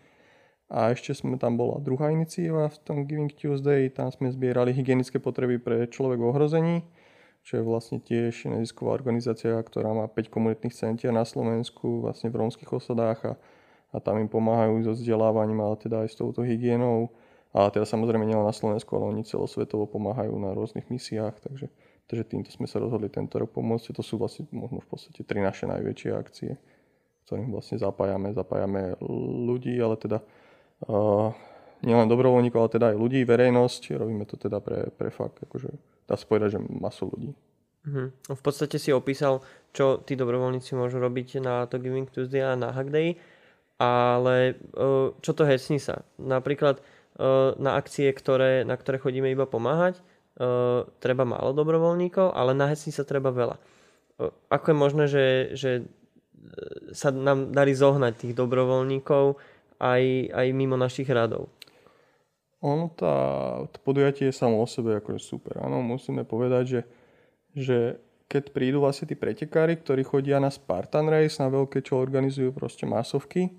A 0.65 0.89
ešte 0.89 1.13
sme 1.13 1.37
tam 1.37 1.61
bola 1.61 1.77
druhá 1.77 2.09
iniciatíva 2.09 2.73
v 2.73 2.77
tom 2.81 2.97
Giving 3.05 3.29
Tuesday, 3.37 3.93
tam 3.93 4.09
sme 4.09 4.33
zbierali 4.33 4.73
hygienické 4.73 5.21
potreby 5.21 5.61
pre 5.61 5.85
človek 5.85 6.17
v 6.17 6.29
ohrození, 6.31 6.75
čo 7.45 7.59
je 7.59 7.63
vlastne 7.67 8.01
tiež 8.01 8.49
nezisková 8.49 8.97
organizácia, 8.97 9.61
ktorá 9.61 9.93
má 9.93 10.09
5 10.09 10.33
komunitných 10.33 10.73
centier 10.73 11.13
na 11.13 11.27
Slovensku, 11.27 12.01
vlastne 12.01 12.33
v 12.33 12.39
rómskych 12.41 12.71
osadách. 12.71 13.19
A, 13.29 13.31
a 13.91 13.99
tam 13.99 14.17
im 14.23 14.31
pomáhajú 14.31 14.87
so 14.87 14.91
vzdelávaním, 14.95 15.59
ale 15.59 15.75
teda 15.75 16.07
aj 16.07 16.09
s 16.11 16.15
touto 16.15 16.41
hygienou. 16.47 17.11
A 17.51 17.67
teda 17.67 17.83
samozrejme 17.83 18.23
nielen 18.23 18.47
na 18.47 18.55
Slovensku, 18.55 18.95
ale 18.95 19.11
oni 19.11 19.27
celosvetovo 19.27 19.83
pomáhajú 19.83 20.31
na 20.39 20.55
rôznych 20.55 20.87
misiách, 20.87 21.35
takže, 21.43 21.67
takže 22.07 22.23
týmto 22.23 22.47
sme 22.47 22.63
sa 22.63 22.79
rozhodli 22.79 23.11
tento 23.11 23.35
rok 23.35 23.51
pomôcť. 23.51 23.91
To 23.91 23.99
sú 23.99 24.15
vlastne 24.15 24.47
možno 24.55 24.79
v 24.79 24.87
podstate 24.87 25.27
tri 25.27 25.43
naše 25.43 25.67
najväčšie 25.67 26.11
akcie, 26.15 26.55
ktorým 27.27 27.51
vlastne 27.51 27.75
zapájame, 27.75 28.31
zapájame 28.31 28.95
ľudí, 29.03 29.75
ale 29.83 29.99
teda 29.99 30.23
uh, 30.87 31.35
nielen 31.83 32.07
dobrovoľníkov, 32.07 32.59
ale 32.63 32.71
teda 32.71 32.85
aj 32.95 32.97
ľudí, 32.97 33.27
verejnosť. 33.27 33.99
Robíme 33.99 34.23
to 34.23 34.39
teda 34.39 34.63
pre, 34.63 34.87
pre 34.95 35.11
fakt, 35.11 35.43
akože 35.43 35.75
dá 36.07 36.15
sa 36.15 36.23
povedať, 36.23 36.55
že 36.55 36.59
masu 36.63 37.11
ľudí. 37.11 37.35
Uh-huh. 37.81 38.13
V 38.31 38.41
podstate 38.45 38.77
si 38.77 38.93
opísal, 38.93 39.41
čo 39.73 39.99
tí 39.99 40.13
dobrovoľníci 40.15 40.77
môžu 40.77 41.03
robiť 41.03 41.41
na 41.43 41.67
to 41.67 41.81
Giving 41.81 42.07
Tuesday 42.07 42.45
a 42.45 42.55
na 42.55 42.71
Hack 42.71 42.93
Day, 42.93 43.17
ale 43.81 44.61
uh, 44.77 45.09
čo 45.25 45.33
to 45.33 45.41
hecní 45.41 45.81
sa? 45.81 46.05
Napríklad 46.21 46.77
uh, 47.17 47.57
na 47.57 47.81
akcie, 47.81 48.13
ktoré, 48.13 48.61
na 48.61 48.77
ktoré 48.77 49.01
chodíme 49.01 49.33
iba 49.33 49.49
pomáhať, 49.49 49.97
uh, 50.37 50.85
treba 51.01 51.25
málo 51.25 51.57
dobrovoľníkov, 51.57 52.37
ale 52.37 52.53
na 52.53 52.69
hecní 52.69 52.93
sa 52.93 53.01
treba 53.01 53.33
veľa. 53.33 53.57
Ako 54.53 54.65
je 54.69 54.77
možné, 54.77 55.03
že, 55.09 55.25
že 55.57 55.71
sa 56.93 57.09
nám 57.09 57.49
darí 57.49 57.73
zohnať 57.73 58.21
tých 58.21 58.33
dobrovoľníkov, 58.37 59.41
aj, 59.81 60.03
aj 60.29 60.47
mimo 60.53 60.77
našich 60.77 61.09
radov. 61.09 61.49
Ono, 62.61 62.93
tá, 62.93 63.15
to 63.73 63.81
podujatie 63.81 64.29
je 64.29 64.37
samo 64.37 64.61
o 64.61 64.67
sebe 64.69 65.01
akože 65.01 65.17
super. 65.17 65.57
Áno, 65.65 65.81
musíme 65.81 66.21
povedať, 66.21 66.63
že, 66.69 66.81
že 67.57 67.77
keď 68.29 68.53
prídu 68.53 68.77
vlastne 68.85 69.09
tí 69.09 69.17
pretekári, 69.17 69.81
ktorí 69.81 70.05
chodia 70.05 70.37
na 70.37 70.53
Spartan 70.53 71.09
Race, 71.09 71.41
na 71.41 71.49
veľké, 71.49 71.81
čo 71.81 71.97
organizujú 71.97 72.53
proste 72.53 72.85
masovky 72.85 73.49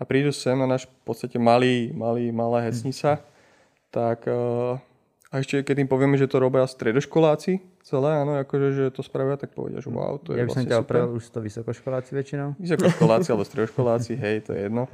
a 0.00 0.02
prídu 0.08 0.32
sem 0.32 0.56
na 0.56 0.64
náš 0.64 0.88
v 0.88 1.04
podstate 1.04 1.36
malý, 1.36 1.92
malý, 1.92 2.32
malá 2.32 2.64
hecnica, 2.64 3.20
tak 3.92 4.24
uh, 4.24 4.80
a 5.28 5.44
ešte 5.44 5.60
keď 5.60 5.84
im 5.84 5.90
povieme, 5.92 6.16
že 6.16 6.24
to 6.24 6.40
robia 6.40 6.64
stredoškoláci 6.64 7.60
celé, 7.84 8.10
áno, 8.24 8.40
akože, 8.40 8.68
že 8.72 8.84
to 8.90 9.04
spravia, 9.04 9.36
tak 9.36 9.52
povedia, 9.52 9.84
že 9.84 9.92
wow, 9.92 10.16
to 10.16 10.32
je 10.32 10.40
Ja 10.40 10.48
by 10.48 10.56
som 10.56 10.64
vlastne 10.64 10.72
ťa 10.72 10.80
opravil, 10.80 11.10
už 11.20 11.24
to 11.28 11.38
vysokoškoláci 11.44 12.10
väčšinou. 12.16 12.48
Vysokoškoláci 12.56 13.28
alebo 13.30 13.44
stredoškoláci, 13.52 14.12
hej, 14.16 14.48
to 14.48 14.56
je 14.56 14.66
jedno 14.66 14.88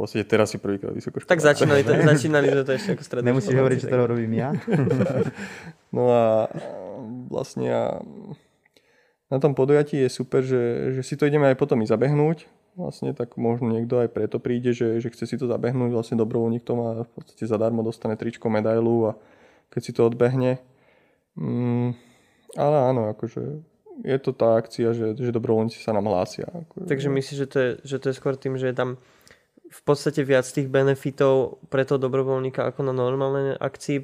podstate 0.00 0.24
teraz 0.24 0.48
si 0.48 0.56
prvýkrát 0.56 0.96
vysokoškoláci. 0.96 1.28
Tak 1.28 1.44
začínali, 1.44 1.84
to, 1.84 1.92
začínali 2.16 2.46
sme 2.48 2.62
to 2.64 2.72
ešte 2.72 2.90
ako 2.96 3.04
stredné 3.04 3.26
Nemusíš 3.28 3.52
hovoriť, 3.52 3.78
že 3.84 3.88
to 3.92 3.96
robím 4.00 4.32
ja. 4.32 4.56
no 5.96 6.08
a 6.08 6.48
vlastne 7.28 7.68
a 7.68 7.84
na 9.28 9.38
tom 9.38 9.52
podujatí 9.52 10.00
je 10.00 10.08
super, 10.08 10.40
že, 10.40 10.96
že 10.96 11.02
si 11.04 11.14
to 11.20 11.28
ideme 11.28 11.52
aj 11.52 11.60
potom 11.60 11.84
i 11.84 11.86
zabehnúť. 11.86 12.48
Vlastne 12.78 13.12
tak 13.12 13.34
možno 13.34 13.74
niekto 13.74 13.98
aj 13.98 14.08
preto 14.14 14.38
príde, 14.38 14.70
že, 14.70 15.02
že 15.02 15.10
chce 15.10 15.26
si 15.26 15.36
to 15.36 15.50
zabehnúť. 15.50 15.90
Vlastne 15.90 16.16
dobrovoľník 16.20 16.62
to 16.62 16.72
má 16.78 16.88
v 17.02 17.10
podstate 17.12 17.44
zadarmo 17.44 17.82
dostane 17.82 18.14
tričko, 18.14 18.46
medailu 18.46 19.10
a 19.10 19.12
keď 19.74 19.80
si 19.82 19.92
to 19.92 20.06
odbehne. 20.06 20.62
Mm, 21.34 21.98
ale 22.54 22.76
áno, 22.90 23.10
akože 23.10 23.42
je 24.00 24.18
to 24.22 24.30
tá 24.32 24.56
akcia, 24.56 24.96
že, 24.96 25.18
že 25.18 25.34
dobrovoľníci 25.34 25.82
sa 25.82 25.92
nám 25.92 26.08
hlásia. 26.08 26.48
Akože, 26.48 26.88
Takže 26.88 27.08
myslíš, 27.10 27.36
že 27.36 27.48
to, 27.48 27.58
je, 27.58 27.70
že 27.84 27.96
to 28.00 28.06
je 28.10 28.14
skôr 28.16 28.34
tým, 28.38 28.56
že 28.56 28.72
je 28.72 28.76
tam 28.76 28.90
v 29.70 29.80
podstate 29.86 30.26
viac 30.26 30.42
tých 30.48 30.66
benefitov 30.66 31.62
pre 31.70 31.86
toho 31.86 32.02
dobrovoľníka 32.02 32.66
ako 32.66 32.80
na 32.82 32.94
normálnej 32.94 33.54
akcii. 33.54 34.02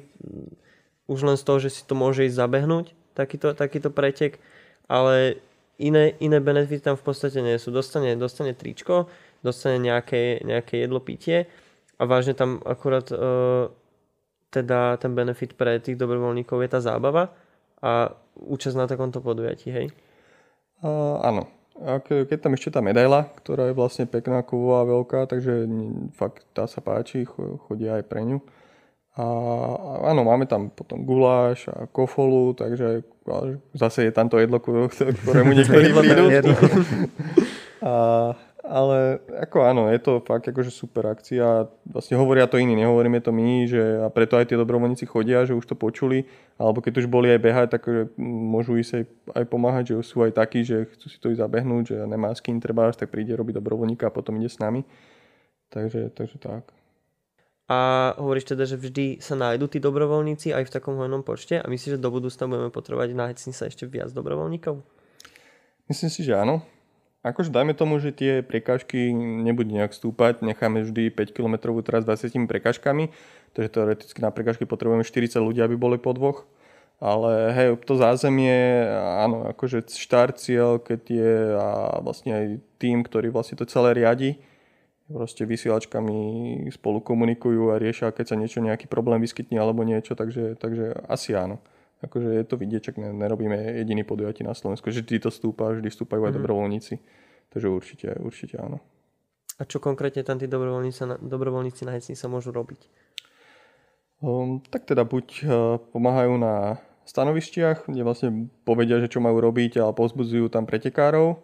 Už 1.11 1.19
len 1.23 1.35
z 1.35 1.43
toho, 1.43 1.57
že 1.59 1.71
si 1.71 1.81
to 1.83 1.95
môže 1.95 2.23
ísť 2.23 2.39
zabehnúť, 2.39 2.95
takýto, 3.15 3.51
takýto 3.51 3.91
pretek, 3.91 4.39
ale 4.87 5.43
iné, 5.81 6.17
iné 6.19 6.37
benefity 6.41 6.81
tam 6.81 6.95
v 6.97 7.05
podstate 7.05 7.41
nie 7.41 7.57
sú. 7.61 7.69
Dostane, 7.69 8.17
dostane 8.17 8.53
tričko, 8.53 9.09
dostane 9.41 9.77
nejaké, 9.81 10.41
nejaké 10.45 10.85
jedlo, 10.85 11.01
pitie 11.01 11.45
a 11.97 12.03
vážne 12.05 12.33
tam 12.37 12.61
akurát 12.65 13.09
uh, 13.13 13.69
teda 14.53 14.97
ten 14.97 15.13
benefit 15.13 15.53
pre 15.57 15.77
tých 15.81 15.97
dobrovoľníkov 15.97 16.61
je 16.65 16.69
tá 16.69 16.79
zábava 16.81 17.33
a 17.81 18.13
účasť 18.37 18.77
na 18.77 18.85
takomto 18.89 19.21
podujatí, 19.21 19.69
hej? 19.69 19.87
Uh, 20.81 21.17
áno, 21.25 21.49
a 21.77 22.01
keď 22.01 22.41
tam 22.41 22.57
ešte 22.57 22.73
tá 22.73 22.81
medaila, 22.81 23.29
ktorá 23.37 23.69
je 23.69 23.77
vlastne 23.77 24.09
pekná, 24.09 24.41
kovová, 24.41 24.85
veľká, 24.85 25.29
takže 25.29 25.69
fakt 26.17 26.45
tá 26.53 26.65
sa 26.65 26.81
páči, 26.81 27.25
chodia 27.69 28.01
aj 28.01 28.05
pre 28.09 28.25
ňu. 28.25 28.41
A 29.17 29.25
áno, 30.13 30.21
máme 30.21 30.45
tam 30.45 30.69
potom 30.69 31.01
guláš 31.01 31.65
a 31.73 31.89
kofolu, 31.89 32.53
takže 32.53 33.01
zase 33.73 34.05
je 34.05 34.11
tam 34.13 34.29
to 34.29 34.37
jedlo, 34.37 34.61
ktorému 34.61 35.51
niektorí 35.57 35.89
prídu. 35.89 36.53
a 37.81 37.93
ale 38.67 39.23
ako 39.47 39.63
áno, 39.63 39.87
je 39.87 39.99
to 40.03 40.19
fakt 40.27 40.43
akože 40.51 40.75
super 40.75 41.07
akcia. 41.07 41.71
Vlastne 41.87 42.19
hovoria 42.19 42.51
to 42.51 42.59
iní, 42.59 42.75
nehovoríme 42.75 43.23
to 43.23 43.31
my, 43.31 43.63
že 43.63 43.79
a 44.03 44.11
preto 44.11 44.35
aj 44.35 44.51
tie 44.51 44.59
dobrovoľníci 44.59 45.07
chodia, 45.07 45.47
že 45.47 45.55
už 45.55 45.63
to 45.63 45.75
počuli. 45.79 46.27
Alebo 46.59 46.83
keď 46.83 46.99
už 46.99 47.07
boli 47.07 47.31
aj 47.31 47.39
behať, 47.39 47.67
tak 47.79 47.87
môžu 48.19 48.75
ísť 48.75 48.91
aj, 48.91 49.03
aj 49.39 49.45
pomáhať, 49.47 49.83
že 49.95 49.95
sú 50.03 50.19
aj 50.19 50.35
takí, 50.35 50.67
že 50.67 50.83
chcú 50.93 51.05
si 51.07 51.17
to 51.17 51.31
ísť 51.31 51.47
zabehnúť, 51.47 51.83
že 51.95 51.97
nemá 52.03 52.35
s 52.35 52.43
kým 52.43 52.59
treba, 52.59 52.91
tak 52.91 53.07
príde 53.07 53.31
robiť 53.39 53.55
dobrovoľníka 53.55 54.11
a 54.11 54.13
potom 54.13 54.35
ide 54.35 54.51
s 54.51 54.59
nami. 54.59 54.83
Takže, 55.71 56.11
takže 56.11 56.35
tak. 56.35 56.76
A 57.67 58.15
hovoríš 58.15 58.55
teda, 58.55 58.63
že 58.63 58.79
vždy 58.79 59.19
sa 59.19 59.35
nájdú 59.35 59.67
tí 59.67 59.83
dobrovoľníci 59.83 60.55
aj 60.55 60.71
v 60.71 60.73
takom 60.73 60.95
hojnom 60.95 61.19
počte 61.19 61.59
a 61.59 61.67
myslíš, 61.67 61.99
že 61.99 62.03
do 62.03 62.07
budúcna 62.07 62.47
budeme 62.47 62.71
potrebovať 62.71 63.09
na 63.11 63.35
sa 63.35 63.67
ešte 63.67 63.83
viac 63.83 64.07
dobrovoľníkov? 64.15 64.79
Myslím 65.91 66.11
si, 66.11 66.23
že 66.23 66.35
áno 66.39 66.63
Akože 67.27 67.51
dajme 67.51 67.75
tomu, 67.75 67.99
že 67.99 68.15
tie 68.15 68.39
prekážky 68.39 69.11
nebudú 69.11 69.75
nejak 69.75 69.91
stúpať, 69.91 70.39
necháme 70.39 70.85
vždy 70.87 71.11
5 71.11 71.35
km 71.35 71.55
teraz 71.83 72.07
20 72.07 72.47
prekážkami, 72.47 73.11
takže 73.51 73.69
teoreticky 73.73 74.19
na 74.23 74.31
prekážky 74.31 74.63
potrebujeme 74.63 75.03
40 75.03 75.35
ľudí, 75.43 75.59
aby 75.59 75.75
boli 75.75 75.97
po 75.99 76.15
dvoch. 76.15 76.47
ale 76.97 77.53
hej, 77.53 77.77
to 77.85 77.93
zázemie, 77.93 78.89
áno, 79.21 79.45
akože 79.53 79.85
štart 79.85 80.41
cieľ, 80.41 80.81
keď 80.81 81.01
je 81.05 81.33
a 81.53 81.67
vlastne 82.01 82.31
aj 82.33 82.45
tým, 82.81 83.05
ktorý 83.05 83.29
vlastne 83.29 83.53
to 83.53 83.69
celé 83.69 83.93
riadi, 83.93 84.41
proste 85.07 85.47
vysielačkami 85.47 86.19
spolu 86.75 86.99
komunikujú 86.99 87.71
a 87.71 87.79
riešia, 87.79 88.11
keď 88.11 88.25
sa 88.27 88.35
niečo, 88.35 88.59
nejaký 88.59 88.91
problém 88.91 89.23
vyskytne 89.23 89.55
alebo 89.55 89.87
niečo, 89.87 90.13
takže, 90.13 90.59
takže 90.59 91.07
asi 91.07 91.33
áno. 91.33 91.63
Akože 92.03 92.29
je 92.29 92.45
to 92.45 92.61
vidieť, 92.61 92.93
čak 92.93 92.95
nerobíme 93.01 93.57
jediný 93.81 94.05
podujatí 94.05 94.45
na 94.45 94.53
Slovensku, 94.53 94.93
že 94.93 95.01
vždy 95.01 95.17
to 95.27 95.31
stúpa, 95.33 95.73
vždy 95.73 95.89
stúpajú 95.89 96.29
aj 96.29 96.31
mm. 96.35 96.37
dobrovoľníci. 96.37 96.93
Takže 97.49 97.67
určite, 97.73 98.07
určite 98.21 98.61
áno. 98.61 98.77
A 99.57 99.65
čo 99.65 99.81
konkrétne 99.81 100.21
tam 100.21 100.37
tí 100.37 100.45
dobrovoľníci 100.45 101.25
dobrovoľníci 101.25 101.81
na 101.89 101.97
Hecni 101.97 102.13
sa 102.13 102.29
môžu 102.29 102.53
robiť? 102.53 102.85
Um, 104.21 104.61
tak 104.61 104.85
teda 104.85 105.01
buď 105.07 105.25
uh, 105.41 105.49
pomáhajú 105.89 106.37
na 106.37 106.77
stanovištiach, 107.09 107.89
kde 107.89 108.05
vlastne 108.05 108.29
povedia, 108.67 109.01
že 109.01 109.09
čo 109.09 109.23
majú 109.23 109.41
robiť 109.41 109.81
a 109.81 109.95
pozbudzujú 109.95 110.53
tam 110.53 110.69
pretekárov, 110.69 111.39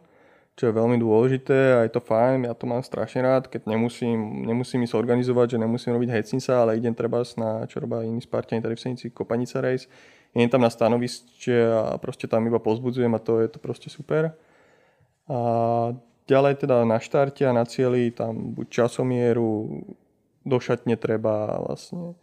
čo 0.53 0.69
je 0.69 0.77
veľmi 0.77 1.01
dôležité 1.01 1.77
a 1.77 1.79
je 1.85 1.91
to 1.93 2.01
fajn, 2.01 2.45
ja 2.45 2.53
to 2.53 2.69
mám 2.69 2.85
strašne 2.85 3.25
rád, 3.25 3.49
keď 3.49 3.65
nemusím, 3.65 4.45
nemusím 4.45 4.85
sa 4.85 5.01
organizovať, 5.01 5.57
že 5.57 5.61
nemusím 5.65 5.97
robiť 5.97 6.09
hecnica, 6.13 6.61
ale 6.61 6.77
idem 6.77 6.93
treba 6.93 7.25
na, 7.37 7.65
čo 7.65 7.81
robia 7.81 8.05
iní 8.05 8.21
Spartani 8.21 8.61
tady 8.61 8.77
v 8.77 8.83
Senici, 8.83 9.09
Kopanica 9.09 9.61
Race, 9.61 9.89
idem 10.37 10.49
tam 10.49 10.61
na 10.61 10.69
stanovište 10.69 11.53
a 11.73 11.97
proste 11.97 12.29
tam 12.29 12.45
iba 12.45 12.61
pozbudzujem 12.61 13.09
a 13.17 13.19
to 13.19 13.41
je 13.41 13.47
to 13.49 13.57
proste 13.57 13.89
super. 13.89 14.37
A 15.25 15.39
ďalej 16.29 16.61
teda 16.61 16.85
na 16.85 17.01
štarte 17.01 17.41
a 17.49 17.55
na 17.55 17.65
cieli 17.65 18.13
tam 18.13 18.53
buď 18.53 18.67
časomieru, 18.69 19.81
do 20.43 20.57
treba 20.99 21.57
vlastne 21.65 22.13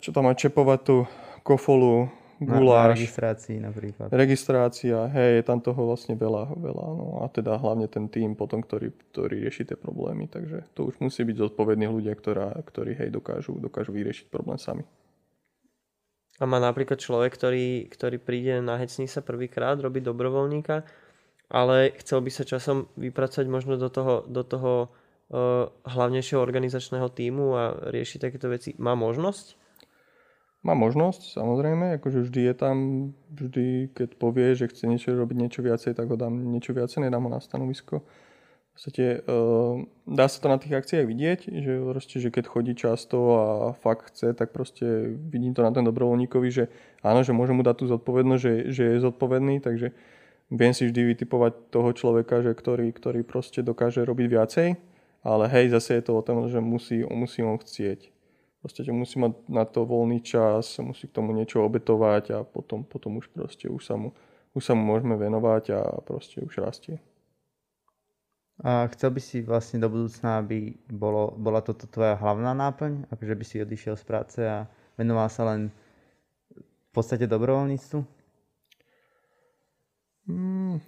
čo 0.00 0.16
tam 0.16 0.26
má 0.26 0.32
čepovať 0.32 0.80
tú 0.80 0.96
kofolu, 1.44 2.08
guláš. 2.40 2.66
Na, 2.66 2.92
na 2.92 2.94
registrácii 2.94 3.58
napríklad. 3.62 4.08
Registrácia, 4.12 5.08
hej, 5.08 5.40
je 5.40 5.44
tam 5.44 5.58
toho 5.64 5.88
vlastne 5.88 6.14
veľa, 6.18 6.52
veľa. 6.52 6.86
No 6.92 7.06
a 7.24 7.30
teda 7.32 7.56
hlavne 7.56 7.88
ten 7.88 8.12
tým 8.12 8.36
potom, 8.36 8.60
ktorý, 8.60 8.92
ktorý 9.12 9.46
rieši 9.46 9.72
tie 9.72 9.78
problémy. 9.78 10.28
Takže 10.28 10.68
to 10.76 10.92
už 10.92 11.00
musí 11.00 11.24
byť 11.24 11.36
zodpovední 11.36 11.88
ľudia, 11.88 12.12
ktorá, 12.12 12.52
ktorí 12.60 12.96
hej, 12.96 13.08
dokážu, 13.08 13.56
dokážu 13.56 13.96
vyriešiť 13.96 14.28
problém 14.28 14.60
sami. 14.60 14.84
A 16.36 16.44
má 16.44 16.60
napríklad 16.60 17.00
človek, 17.00 17.32
ktorý, 17.32 17.88
ktorý 17.88 18.20
príde 18.20 18.60
na 18.60 18.76
Hecni 18.76 19.08
sa 19.08 19.24
prvýkrát, 19.24 19.80
robí 19.80 20.04
dobrovoľníka, 20.04 20.84
ale 21.48 21.96
chcel 22.04 22.20
by 22.20 22.30
sa 22.30 22.44
časom 22.44 22.92
vypracovať 23.00 23.46
možno 23.48 23.80
do 23.80 23.88
toho, 23.88 24.20
do 24.28 24.44
toho 24.44 24.72
uh, 25.32 25.72
hlavnejšieho 25.88 26.36
organizačného 26.36 27.08
týmu 27.08 27.46
a 27.56 27.64
riešiť 27.88 28.18
takéto 28.28 28.52
veci. 28.52 28.76
Má 28.76 28.92
možnosť? 28.92 29.65
Má 30.64 30.74
možnosť, 30.74 31.36
samozrejme, 31.36 32.00
akože 32.00 32.26
vždy 32.26 32.40
je 32.52 32.54
tam, 32.54 32.76
vždy 33.34 33.66
keď 33.94 34.08
povie, 34.16 34.56
že 34.56 34.70
chce 34.70 34.88
niečo 34.88 35.14
robiť 35.14 35.36
niečo 35.36 35.60
viacej, 35.62 35.94
tak 35.94 36.10
ho 36.10 36.16
dám 36.18 36.32
niečo 36.32 36.74
viacej, 36.74 37.06
nedám 37.06 37.26
ho 37.26 37.30
na 37.30 37.38
stanovisko 37.38 38.02
podstate 38.76 39.24
uh, 39.24 39.80
dá 40.04 40.28
sa 40.28 40.36
to 40.36 40.52
na 40.52 40.60
tých 40.60 40.76
akciách 40.76 41.08
vidieť, 41.08 41.40
že, 41.48 41.72
proste, 41.80 42.16
že 42.20 42.28
keď 42.28 42.44
chodí 42.44 42.76
často 42.76 43.16
a 43.40 43.46
fakt 43.72 44.12
chce, 44.12 44.36
tak 44.36 44.52
proste 44.52 45.16
vidím 45.16 45.56
to 45.56 45.64
na 45.64 45.72
ten 45.72 45.80
dobrovoľníkovi, 45.80 46.48
že 46.52 46.68
áno, 47.00 47.24
že 47.24 47.32
môžem 47.32 47.56
mu 47.56 47.64
dať 47.64 47.80
tú 47.80 47.84
zodpovednosť, 47.88 48.42
že, 48.44 48.54
že 48.76 48.82
je 48.92 49.04
zodpovedný, 49.08 49.64
takže 49.64 49.96
viem 50.52 50.72
si 50.76 50.92
vždy 50.92 51.16
vytipovať 51.16 51.72
toho 51.72 51.88
človeka, 51.96 52.44
že 52.44 52.52
ktorý, 52.52 52.92
ktorý 52.92 53.24
proste 53.24 53.64
dokáže 53.64 54.04
robiť 54.04 54.26
viacej, 54.28 54.68
ale 55.24 55.44
hej, 55.48 55.72
zase 55.72 55.96
je 55.96 56.04
to 56.04 56.12
o 56.12 56.20
tom, 56.20 56.44
že 56.52 56.60
musí, 56.60 57.00
musí 57.08 57.40
on 57.40 57.56
chcieť. 57.56 58.12
Proste 58.60 58.82
musí 58.90 59.20
mať 59.20 59.32
na 59.46 59.64
to 59.68 59.86
voľný 59.86 60.24
čas, 60.24 60.78
musí 60.82 61.06
k 61.06 61.16
tomu 61.16 61.30
niečo 61.36 61.62
obetovať 61.62 62.24
a 62.34 62.38
potom, 62.42 62.82
potom 62.82 63.20
už 63.20 63.30
proste 63.30 63.70
už 63.70 63.82
sa, 63.84 63.94
mu, 63.94 64.10
už 64.56 64.62
sa 64.64 64.72
mu 64.74 64.82
môžeme 64.82 65.14
venovať 65.14 65.64
a 65.76 65.80
proste 66.02 66.42
už 66.42 66.64
rastie. 66.64 66.98
A 68.64 68.88
chcel 68.88 69.12
by 69.12 69.20
si 69.20 69.44
vlastne 69.44 69.84
do 69.84 69.92
budúcna, 69.92 70.40
aby 70.40 70.72
bolo, 70.88 71.36
bola 71.36 71.60
toto 71.60 71.84
tvoja 71.84 72.16
hlavná 72.16 72.56
náplň? 72.56 73.12
Akože 73.12 73.34
by 73.36 73.44
si 73.44 73.60
odišiel 73.60 74.00
z 74.00 74.04
práce 74.08 74.40
a 74.40 74.64
venoval 74.96 75.28
sa 75.28 75.44
len 75.52 75.68
v 76.56 76.90
podstate 76.96 77.28
dobrovoľníctvu? 77.28 78.00
Mm, 80.26 80.80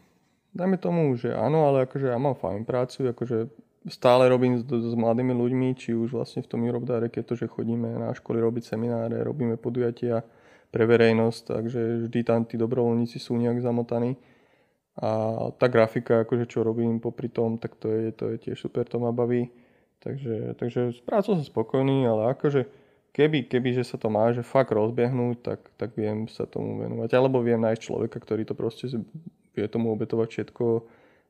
dajme 0.57 0.77
tomu, 0.81 1.13
že 1.21 1.37
áno, 1.37 1.69
ale 1.69 1.85
akože 1.85 2.09
ja 2.09 2.17
mám 2.17 2.41
fajn 2.41 2.65
prácu, 2.65 3.13
akože 3.13 3.68
stále 3.89 4.29
robím 4.29 4.61
s, 4.61 4.65
s 4.65 4.95
mladými 4.95 5.35
ľuďmi, 5.35 5.69
či 5.77 5.93
už 5.93 6.15
vlastne 6.15 6.45
v 6.45 6.51
tom 6.51 6.61
Europe 6.65 6.89
Direct 6.89 7.17
je 7.17 7.25
to, 7.27 7.35
že 7.35 7.51
chodíme 7.51 7.89
na 7.99 8.15
školy 8.15 8.41
robiť 8.41 8.77
semináre, 8.77 9.25
robíme 9.25 9.57
podujatia 9.57 10.25
pre 10.69 10.85
verejnosť, 10.85 11.43
takže 11.49 11.81
vždy 12.09 12.21
tam 12.25 12.45
tí 12.45 12.61
dobrovoľníci 12.61 13.17
sú 13.17 13.37
nejak 13.41 13.65
zamotaní. 13.65 14.21
A 14.99 15.51
tá 15.55 15.71
grafika, 15.71 16.27
akože 16.27 16.51
čo 16.51 16.67
robím 16.67 16.99
popri 16.99 17.31
tom, 17.31 17.57
tak 17.57 17.79
to 17.79 17.89
je, 17.89 18.11
to 18.13 18.35
je 18.35 18.37
tiež 18.51 18.59
super, 18.59 18.83
to 18.85 18.99
ma 18.99 19.15
baví. 19.15 19.49
Takže, 19.99 20.59
takže 20.59 20.81
s 20.95 21.01
prácou 21.03 21.39
som 21.39 21.47
spokojný, 21.47 22.07
ale 22.07 22.35
akože 22.35 22.67
keby, 23.15 23.51
keby 23.51 23.79
že 23.79 23.87
sa 23.87 23.97
to 23.99 24.11
má, 24.11 24.31
že 24.35 24.47
fakt 24.47 24.75
rozbehnúť, 24.75 25.37
tak, 25.43 25.61
tak 25.79 25.95
viem 25.95 26.27
sa 26.27 26.47
tomu 26.47 26.83
venovať. 26.83 27.15
Alebo 27.15 27.43
viem 27.43 27.63
nájsť 27.63 27.83
človeka, 27.83 28.19
ktorý 28.19 28.43
to 28.47 28.55
proste 28.55 28.91
vie 29.55 29.67
tomu 29.67 29.91
obetovať 29.95 30.29
všetko 30.31 30.65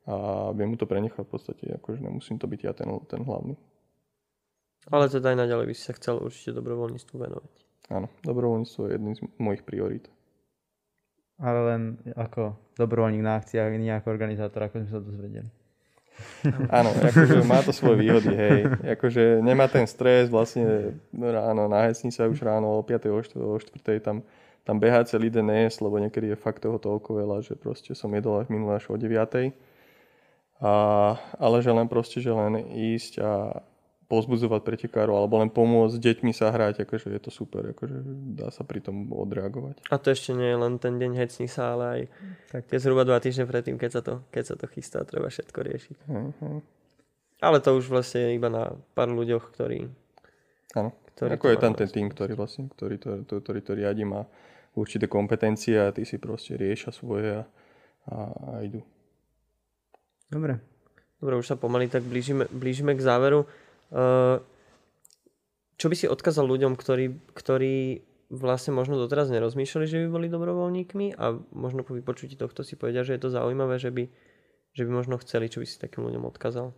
a 0.08 0.48
viem 0.56 0.72
mu 0.72 0.76
to 0.80 0.88
prenechať 0.88 1.20
v 1.20 1.30
podstate. 1.30 1.64
Akože 1.76 2.00
nemusím 2.00 2.40
to 2.40 2.48
byť 2.48 2.60
ja 2.64 2.72
ten, 2.72 2.88
ten 3.04 3.20
hlavný. 3.20 3.54
Ale 4.88 5.12
teda 5.12 5.36
aj 5.36 5.44
naďalej 5.44 5.66
by 5.68 5.74
si 5.76 5.84
sa 5.84 5.92
chcel 5.92 6.16
určite 6.24 6.56
dobrovoľníctvu 6.56 7.14
venovať. 7.14 7.54
Áno, 7.92 8.08
dobrovoľníctvo 8.24 8.80
je 8.88 8.90
jedným 8.96 9.14
z 9.16 9.20
mojich 9.36 9.62
priorít 9.68 10.08
ale 11.38 11.60
len 11.70 11.82
ako 12.18 12.58
dobrovoľník 12.74 13.22
na 13.22 13.38
akciách, 13.38 13.78
nie 13.78 13.94
ako 13.94 14.10
organizátor, 14.10 14.66
ako 14.66 14.82
sme 14.82 14.90
sa 14.90 14.98
dozvedeli. 14.98 15.50
Áno, 16.74 16.90
akože 16.90 17.46
má 17.46 17.62
to 17.62 17.70
svoje 17.70 18.02
výhody, 18.02 18.34
hej. 18.34 18.66
Akože 18.98 19.38
nemá 19.38 19.70
ten 19.70 19.86
stres, 19.86 20.26
vlastne 20.26 20.98
ráno 21.14 21.70
na 21.70 21.86
hecni 21.86 22.10
sa 22.10 22.26
už 22.26 22.42
ráno 22.42 22.74
o 22.74 22.82
5. 22.82 23.06
o 23.14 23.54
4. 23.54 24.02
tam, 24.02 24.26
tam 24.66 24.76
behá 24.82 25.06
celý 25.06 25.30
den 25.30 25.46
nejesť, 25.46 25.78
lebo 25.86 26.02
niekedy 26.02 26.34
je 26.34 26.36
fakt 26.36 26.66
toho 26.66 26.82
toľko 26.82 27.22
veľa, 27.22 27.46
že 27.46 27.54
proste 27.54 27.94
som 27.94 28.10
jedol 28.10 28.42
až 28.42 28.50
minulé 28.50 28.82
až 28.82 28.90
o 28.90 28.98
9. 28.98 29.54
A, 30.58 30.72
ale 31.38 31.62
že 31.62 31.70
len 31.70 31.86
proste, 31.86 32.18
že 32.18 32.34
len 32.34 32.58
ísť 32.74 33.22
a, 33.22 33.62
pozbudzovať 34.08 34.64
pretekárov 34.64 35.20
alebo 35.20 35.36
len 35.36 35.52
pomôcť 35.52 36.00
s 36.00 36.00
deťmi 36.00 36.32
sa 36.32 36.48
hrať, 36.48 36.88
akože 36.88 37.12
je 37.12 37.20
to 37.20 37.28
super, 37.28 37.76
akože 37.76 38.00
dá 38.40 38.48
sa 38.48 38.64
pri 38.64 38.80
tom 38.80 39.04
odreagovať. 39.12 39.84
A 39.92 40.00
to 40.00 40.08
ešte 40.16 40.32
nie 40.32 40.48
je 40.48 40.58
len 40.58 40.80
ten 40.80 40.96
deň 40.96 41.12
hecní 41.12 41.44
sa, 41.44 41.76
ale 41.76 41.84
aj 41.84 42.00
tak. 42.48 42.62
tie 42.72 42.80
zhruba 42.80 43.04
dva 43.04 43.20
týždne 43.20 43.44
predtým, 43.44 43.76
keď 43.76 43.90
sa 43.92 44.00
to, 44.00 44.14
keď 44.32 44.44
sa 44.48 44.54
to 44.56 44.64
chystá, 44.72 45.04
treba 45.04 45.28
všetko 45.28 45.58
riešiť. 45.60 45.96
Uh-huh. 46.08 46.64
Ale 47.44 47.60
to 47.60 47.76
už 47.76 47.92
vlastne 47.92 48.32
je 48.32 48.40
iba 48.40 48.48
na 48.48 48.72
pár 48.96 49.12
ľuďoch, 49.12 49.52
ktorí... 49.52 49.92
Áno, 50.72 50.90
ako 51.20 51.46
je 51.52 51.58
tam 51.60 51.76
ten 51.76 51.88
tým, 51.92 52.08
ktorý 52.08 52.32
vlastne, 52.32 52.72
ktorý 52.72 52.96
to, 52.96 53.10
to, 53.28 53.44
ktorý 53.44 53.60
to 53.60 53.72
riadi, 53.76 54.08
má 54.08 54.24
určité 54.72 55.04
kompetencie 55.04 55.76
a 55.76 55.92
ty 55.92 56.08
si 56.08 56.16
proste 56.16 56.56
rieša 56.56 56.96
svoje 56.96 57.38
a, 57.38 57.42
a, 58.08 58.16
a 58.24 58.50
idú. 58.64 58.80
Dobre. 60.28 60.60
Dobre, 61.18 61.34
už 61.34 61.50
sa 61.50 61.56
pomaly 61.58 61.90
tak 61.90 62.06
blížime, 62.06 62.46
blížime 62.52 62.94
k 62.94 63.02
záveru. 63.02 63.48
Eh, 63.90 64.38
čo 65.78 65.86
by 65.86 65.94
si 65.94 66.06
odkázal 66.10 66.44
ľuďom, 66.44 66.74
ktorí, 66.74 67.16
ktorí 67.32 68.02
vlastne 68.28 68.76
možno 68.76 69.00
doteraz 69.00 69.32
nerozmýšľali, 69.32 69.86
že 69.88 69.98
by 70.04 70.08
boli 70.12 70.26
dobrovoľníkmi 70.28 71.16
a 71.16 71.38
možno 71.56 71.80
po 71.80 71.96
vypočutí 71.96 72.36
tohto 72.36 72.60
si 72.60 72.76
povedia, 72.76 73.06
že 73.06 73.16
je 73.16 73.22
to 73.24 73.32
zaujímavé, 73.32 73.80
že 73.80 73.88
by, 73.88 74.04
že 74.76 74.82
by 74.84 74.90
možno 74.92 75.16
chceli, 75.24 75.48
čo 75.48 75.64
by 75.64 75.66
si 75.66 75.80
takým 75.80 76.04
ľuďom 76.04 76.28
odkázal? 76.28 76.76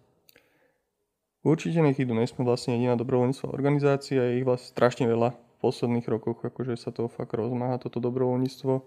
Určite 1.41 1.81
nech 1.81 1.97
idú, 1.97 2.13
nesme 2.13 2.45
vlastne 2.45 2.77
jediná 2.77 2.95
dobrovoľníctva 3.01 3.49
organizácia, 3.51 4.21
je 4.21 4.45
ich 4.45 4.47
vlastne 4.47 4.71
strašne 4.77 5.09
veľa 5.09 5.33
v 5.33 5.57
posledných 5.65 6.07
rokoch, 6.07 6.45
akože 6.45 6.77
sa 6.77 6.93
to 6.93 7.09
fakt 7.09 7.33
rozmáha, 7.33 7.81
toto 7.81 7.99
dobrovoľníctvo. 7.99 8.85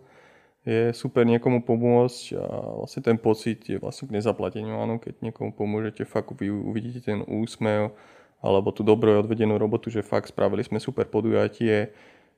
Je 0.63 0.95
super 0.95 1.27
niekomu 1.27 1.59
pomôcť 1.59 2.39
a 2.39 2.45
vlastne 2.79 3.03
ten 3.03 3.19
pocit 3.19 3.67
je 3.67 3.75
vlastne 3.75 4.07
k 4.07 4.15
nezaplateniu, 4.15 4.79
áno, 4.79 4.95
keď 4.95 5.19
niekomu 5.19 5.51
pomôžete, 5.51 6.07
fakt 6.07 6.31
vy 6.39 6.47
uvidíte 6.47 7.03
ten 7.03 7.19
úsmev, 7.27 7.91
alebo 8.39 8.71
tú 8.71 8.83
dobro 8.83 9.19
odvedenú 9.19 9.59
robotu, 9.59 9.91
že 9.91 10.03
fakt 10.03 10.31
spravili 10.31 10.63
sme 10.63 10.79
super 10.79 11.07
podujatie. 11.07 11.91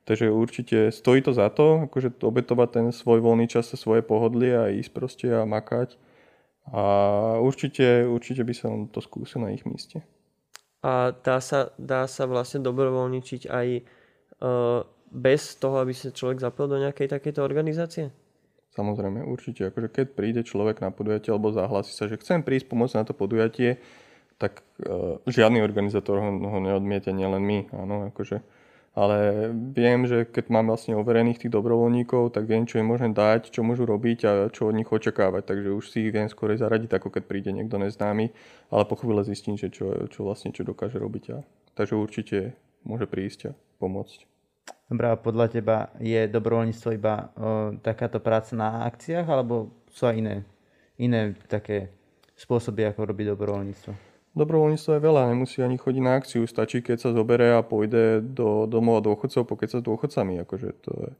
Takže 0.06 0.30
určite 0.30 0.94
stojí 0.94 1.18
to 1.18 1.34
za 1.34 1.50
to, 1.50 1.90
akože 1.90 2.22
obetovať 2.22 2.68
ten 2.70 2.86
svoj 2.94 3.18
voľný 3.18 3.50
čas 3.50 3.74
svoje 3.74 4.06
pohodlie 4.06 4.54
a 4.54 4.70
ísť 4.70 4.90
proste 4.94 5.26
a 5.34 5.42
makať. 5.42 5.98
A 6.70 6.82
určite, 7.42 8.06
určite 8.06 8.46
by 8.46 8.54
som 8.54 8.72
to 8.86 9.02
skúsil 9.02 9.42
na 9.42 9.50
ich 9.50 9.66
mieste. 9.66 10.06
A 10.86 11.10
dá 11.10 11.42
sa, 11.42 11.74
dá 11.74 12.06
sa 12.06 12.30
vlastne 12.30 12.62
dobrovoľničiť 12.62 13.50
aj 13.50 13.66
uh, 13.82 14.86
bez 15.10 15.56
toho, 15.56 15.80
aby 15.80 15.94
sa 15.94 16.10
človek 16.10 16.42
zapojil 16.42 16.76
do 16.76 16.82
nejakej 16.82 17.08
takejto 17.10 17.40
organizácie? 17.42 18.10
Samozrejme, 18.76 19.24
určite. 19.24 19.72
Akože 19.72 19.88
keď 19.88 20.06
príde 20.12 20.42
človek 20.44 20.84
na 20.84 20.92
podujatie 20.92 21.32
alebo 21.32 21.48
zahlási 21.48 21.96
sa, 21.96 22.04
že 22.10 22.20
chcem 22.20 22.44
prísť 22.44 22.68
pomôcť 22.68 22.96
na 23.00 23.04
to 23.08 23.16
podujatie, 23.16 23.80
tak 24.36 24.60
uh, 24.84 25.16
žiadny 25.24 25.64
organizátor 25.64 26.20
ho, 26.20 26.28
ho 26.28 26.58
neodmiete, 26.60 27.08
nielen 27.08 27.40
my. 27.40 27.58
Áno, 27.72 28.12
akože, 28.12 28.44
ale 28.92 29.48
viem, 29.72 30.04
že 30.04 30.24
keď 30.24 30.52
mám 30.52 30.68
vlastne 30.68 30.92
overených 30.96 31.44
tých 31.44 31.52
dobrovoľníkov, 31.56 32.36
tak 32.36 32.44
viem, 32.44 32.68
čo 32.68 32.80
im 32.80 32.92
môžem 32.92 33.16
dať, 33.16 33.48
čo 33.48 33.64
môžu 33.64 33.88
robiť 33.88 34.18
a 34.28 34.32
čo 34.52 34.68
od 34.68 34.76
nich 34.76 34.88
očakávať. 34.88 35.44
Takže 35.48 35.68
už 35.72 35.84
si 35.88 36.08
ich 36.08 36.12
viem 36.12 36.28
skôr 36.28 36.52
zaradiť, 36.52 37.00
ako 37.00 37.12
keď 37.16 37.22
príde 37.24 37.50
niekto 37.56 37.80
neznámy, 37.80 38.32
ale 38.68 38.84
po 38.84 39.00
chvíle 39.00 39.24
zistím, 39.24 39.56
že 39.56 39.72
čo, 39.72 40.08
čo 40.12 40.24
vlastne 40.24 40.52
čo 40.52 40.68
dokáže 40.68 41.00
robiť. 41.00 41.24
A, 41.32 41.44
takže 41.76 41.96
určite 41.96 42.56
môže 42.84 43.08
prísť 43.08 43.40
a 43.48 43.56
pomôcť. 43.80 44.35
Dobrá, 44.86 45.18
a 45.18 45.18
podľa 45.18 45.50
teba 45.50 45.90
je 45.98 46.30
dobrovoľníctvo 46.30 46.88
iba 46.94 47.14
o, 47.34 47.74
takáto 47.82 48.22
práca 48.22 48.54
na 48.54 48.86
akciách, 48.86 49.26
alebo 49.26 49.74
sú 49.90 50.06
aj 50.06 50.14
iné, 50.14 50.36
iné 50.94 51.34
také 51.50 51.90
spôsoby, 52.38 52.86
ako 52.86 53.02
robiť 53.02 53.34
dobrovoľníctvo? 53.34 53.90
Dobrovoľníctvo 54.38 54.90
je 54.94 55.02
veľa, 55.02 55.32
nemusí 55.34 55.58
ani 55.58 55.74
chodiť 55.74 56.02
na 56.06 56.14
akciu, 56.14 56.46
stačí 56.46 56.86
keď 56.86 57.02
sa 57.02 57.10
zobere 57.10 57.58
a 57.58 57.66
pôjde 57.66 58.22
do 58.22 58.70
domova 58.70 59.02
dôchodcov, 59.02 59.42
pokiaľ 59.50 59.68
sa 59.74 59.82
s 59.82 59.88
dôchodcami. 59.90 60.38
Akože 60.46 60.68
to 60.78 60.90
je, 60.94 61.10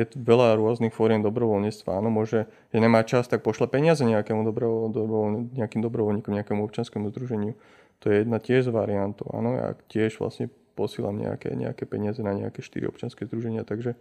je 0.00 0.02
veľa 0.16 0.56
rôznych 0.56 0.96
fóriem 0.96 1.20
dobrovoľníctva. 1.20 2.00
Áno, 2.00 2.08
môže, 2.08 2.48
že 2.72 2.78
nemá 2.80 3.04
čas, 3.04 3.28
tak 3.28 3.44
pošle 3.44 3.68
peniaze 3.68 4.00
nejakému 4.08 4.40
dobrovoľ, 4.40 4.88
dobrovoľ, 4.88 5.28
nejakým 5.52 5.84
dobrovoľníkom, 5.84 6.32
nejakému 6.32 6.64
občanskému 6.64 7.12
združeniu. 7.12 7.60
To 8.00 8.08
je 8.08 8.24
jedna 8.24 8.40
tiež 8.40 8.70
z 8.70 8.72
variantov. 8.72 9.28
Áno, 9.36 9.52
ja 9.52 9.76
tiež 9.92 10.16
vlastne 10.16 10.48
posielam 10.72 11.16
nejaké, 11.16 11.52
nejaké 11.54 11.84
peniaze 11.84 12.20
na 12.24 12.32
nejaké 12.32 12.64
štyri 12.64 12.88
občanské 12.88 13.28
združenia, 13.28 13.62
takže 13.62 13.94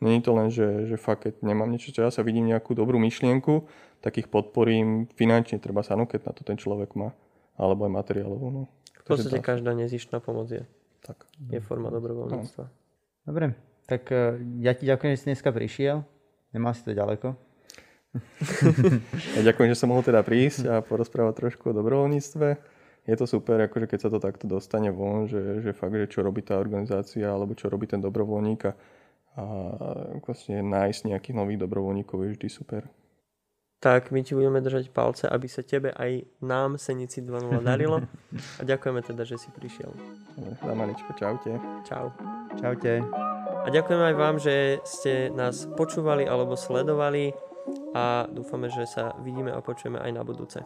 není 0.00 0.20
to 0.24 0.32
len, 0.32 0.48
že, 0.48 0.88
že 0.88 0.96
fakt, 0.96 1.28
keď 1.28 1.44
nemám 1.44 1.68
niečo 1.68 1.92
čas 1.92 2.16
a 2.16 2.26
vidím 2.26 2.48
nejakú 2.48 2.72
dobrú 2.72 3.00
myšlienku, 3.00 3.68
tak 4.00 4.16
ich 4.16 4.28
podporím 4.28 5.08
finančne, 5.16 5.60
treba 5.60 5.84
sa, 5.84 5.96
no 5.96 6.08
keď 6.08 6.30
na 6.30 6.32
to 6.32 6.42
ten 6.44 6.56
človek 6.56 6.96
má 6.96 7.12
alebo 7.60 7.84
aj 7.84 7.92
materiálovo. 7.92 8.46
No. 8.48 8.62
V 9.04 9.04
podstate 9.04 9.44
každá 9.44 9.76
nezištná 9.76 10.24
pomoc 10.24 10.48
je, 10.48 10.64
tak. 11.04 11.28
je 11.52 11.60
forma 11.60 11.92
dobrovoľníctva. 11.92 12.64
No. 12.64 12.72
Dobre, 13.28 13.52
tak 13.84 14.08
uh, 14.08 14.40
ja 14.64 14.72
ti 14.72 14.88
ďakujem, 14.88 15.12
že 15.12 15.20
si 15.20 15.28
dneska 15.28 15.52
prišiel. 15.52 16.00
Nemal 16.56 16.72
si 16.72 16.82
to 16.88 16.96
ďaleko. 16.96 17.36
ja 19.38 19.40
ďakujem, 19.52 19.70
že 19.70 19.78
som 19.78 19.92
mohol 19.92 20.02
teda 20.02 20.24
prísť 20.24 20.66
a 20.66 20.82
porozprávať 20.82 21.46
trošku 21.46 21.70
o 21.70 21.76
dobrovoľníctve. 21.76 22.79
Je 23.10 23.18
to 23.18 23.26
super, 23.26 23.58
akože 23.58 23.90
keď 23.90 23.98
sa 24.06 24.10
to 24.14 24.22
takto 24.22 24.46
dostane 24.46 24.94
von, 24.94 25.26
že, 25.26 25.66
že 25.66 25.74
fakt, 25.74 25.98
že 25.98 26.06
čo 26.06 26.22
robí 26.22 26.46
tá 26.46 26.62
organizácia 26.62 27.26
alebo 27.26 27.58
čo 27.58 27.66
robí 27.66 27.90
ten 27.90 27.98
dobrovoľník 27.98 28.60
a, 28.70 28.72
a 29.34 29.44
vlastne 30.22 30.62
nájsť 30.62 31.10
nejakých 31.10 31.34
nových 31.34 31.58
dobrovoľníkov 31.66 32.22
je 32.22 32.30
vždy 32.38 32.48
super 32.48 32.86
tak 33.80 34.12
my 34.12 34.20
ti 34.20 34.36
budeme 34.36 34.60
držať 34.60 34.92
palce, 34.92 35.24
aby 35.24 35.48
sa 35.48 35.64
tebe 35.64 35.88
aj 35.96 36.28
nám 36.44 36.76
Senici 36.76 37.24
2.0 37.24 37.64
darilo. 37.64 38.04
A 38.60 38.62
ďakujeme 38.62 39.00
teda, 39.00 39.24
že 39.24 39.40
si 39.40 39.48
prišiel. 39.48 39.88
Zamaničko, 40.60 41.16
čaute. 41.16 41.56
Čau. 41.88 42.12
Čaute. 42.60 43.00
A 43.64 43.68
ďakujem 43.72 44.02
aj 44.04 44.14
vám, 44.20 44.36
že 44.36 44.84
ste 44.84 45.32
nás 45.32 45.64
počúvali 45.80 46.28
alebo 46.28 46.60
sledovali 46.60 47.32
a 47.96 48.28
dúfame, 48.28 48.68
že 48.68 48.84
sa 48.84 49.16
vidíme 49.24 49.48
a 49.48 49.64
počujeme 49.64 49.96
aj 49.96 50.12
na 50.12 50.22
budúce. 50.28 50.60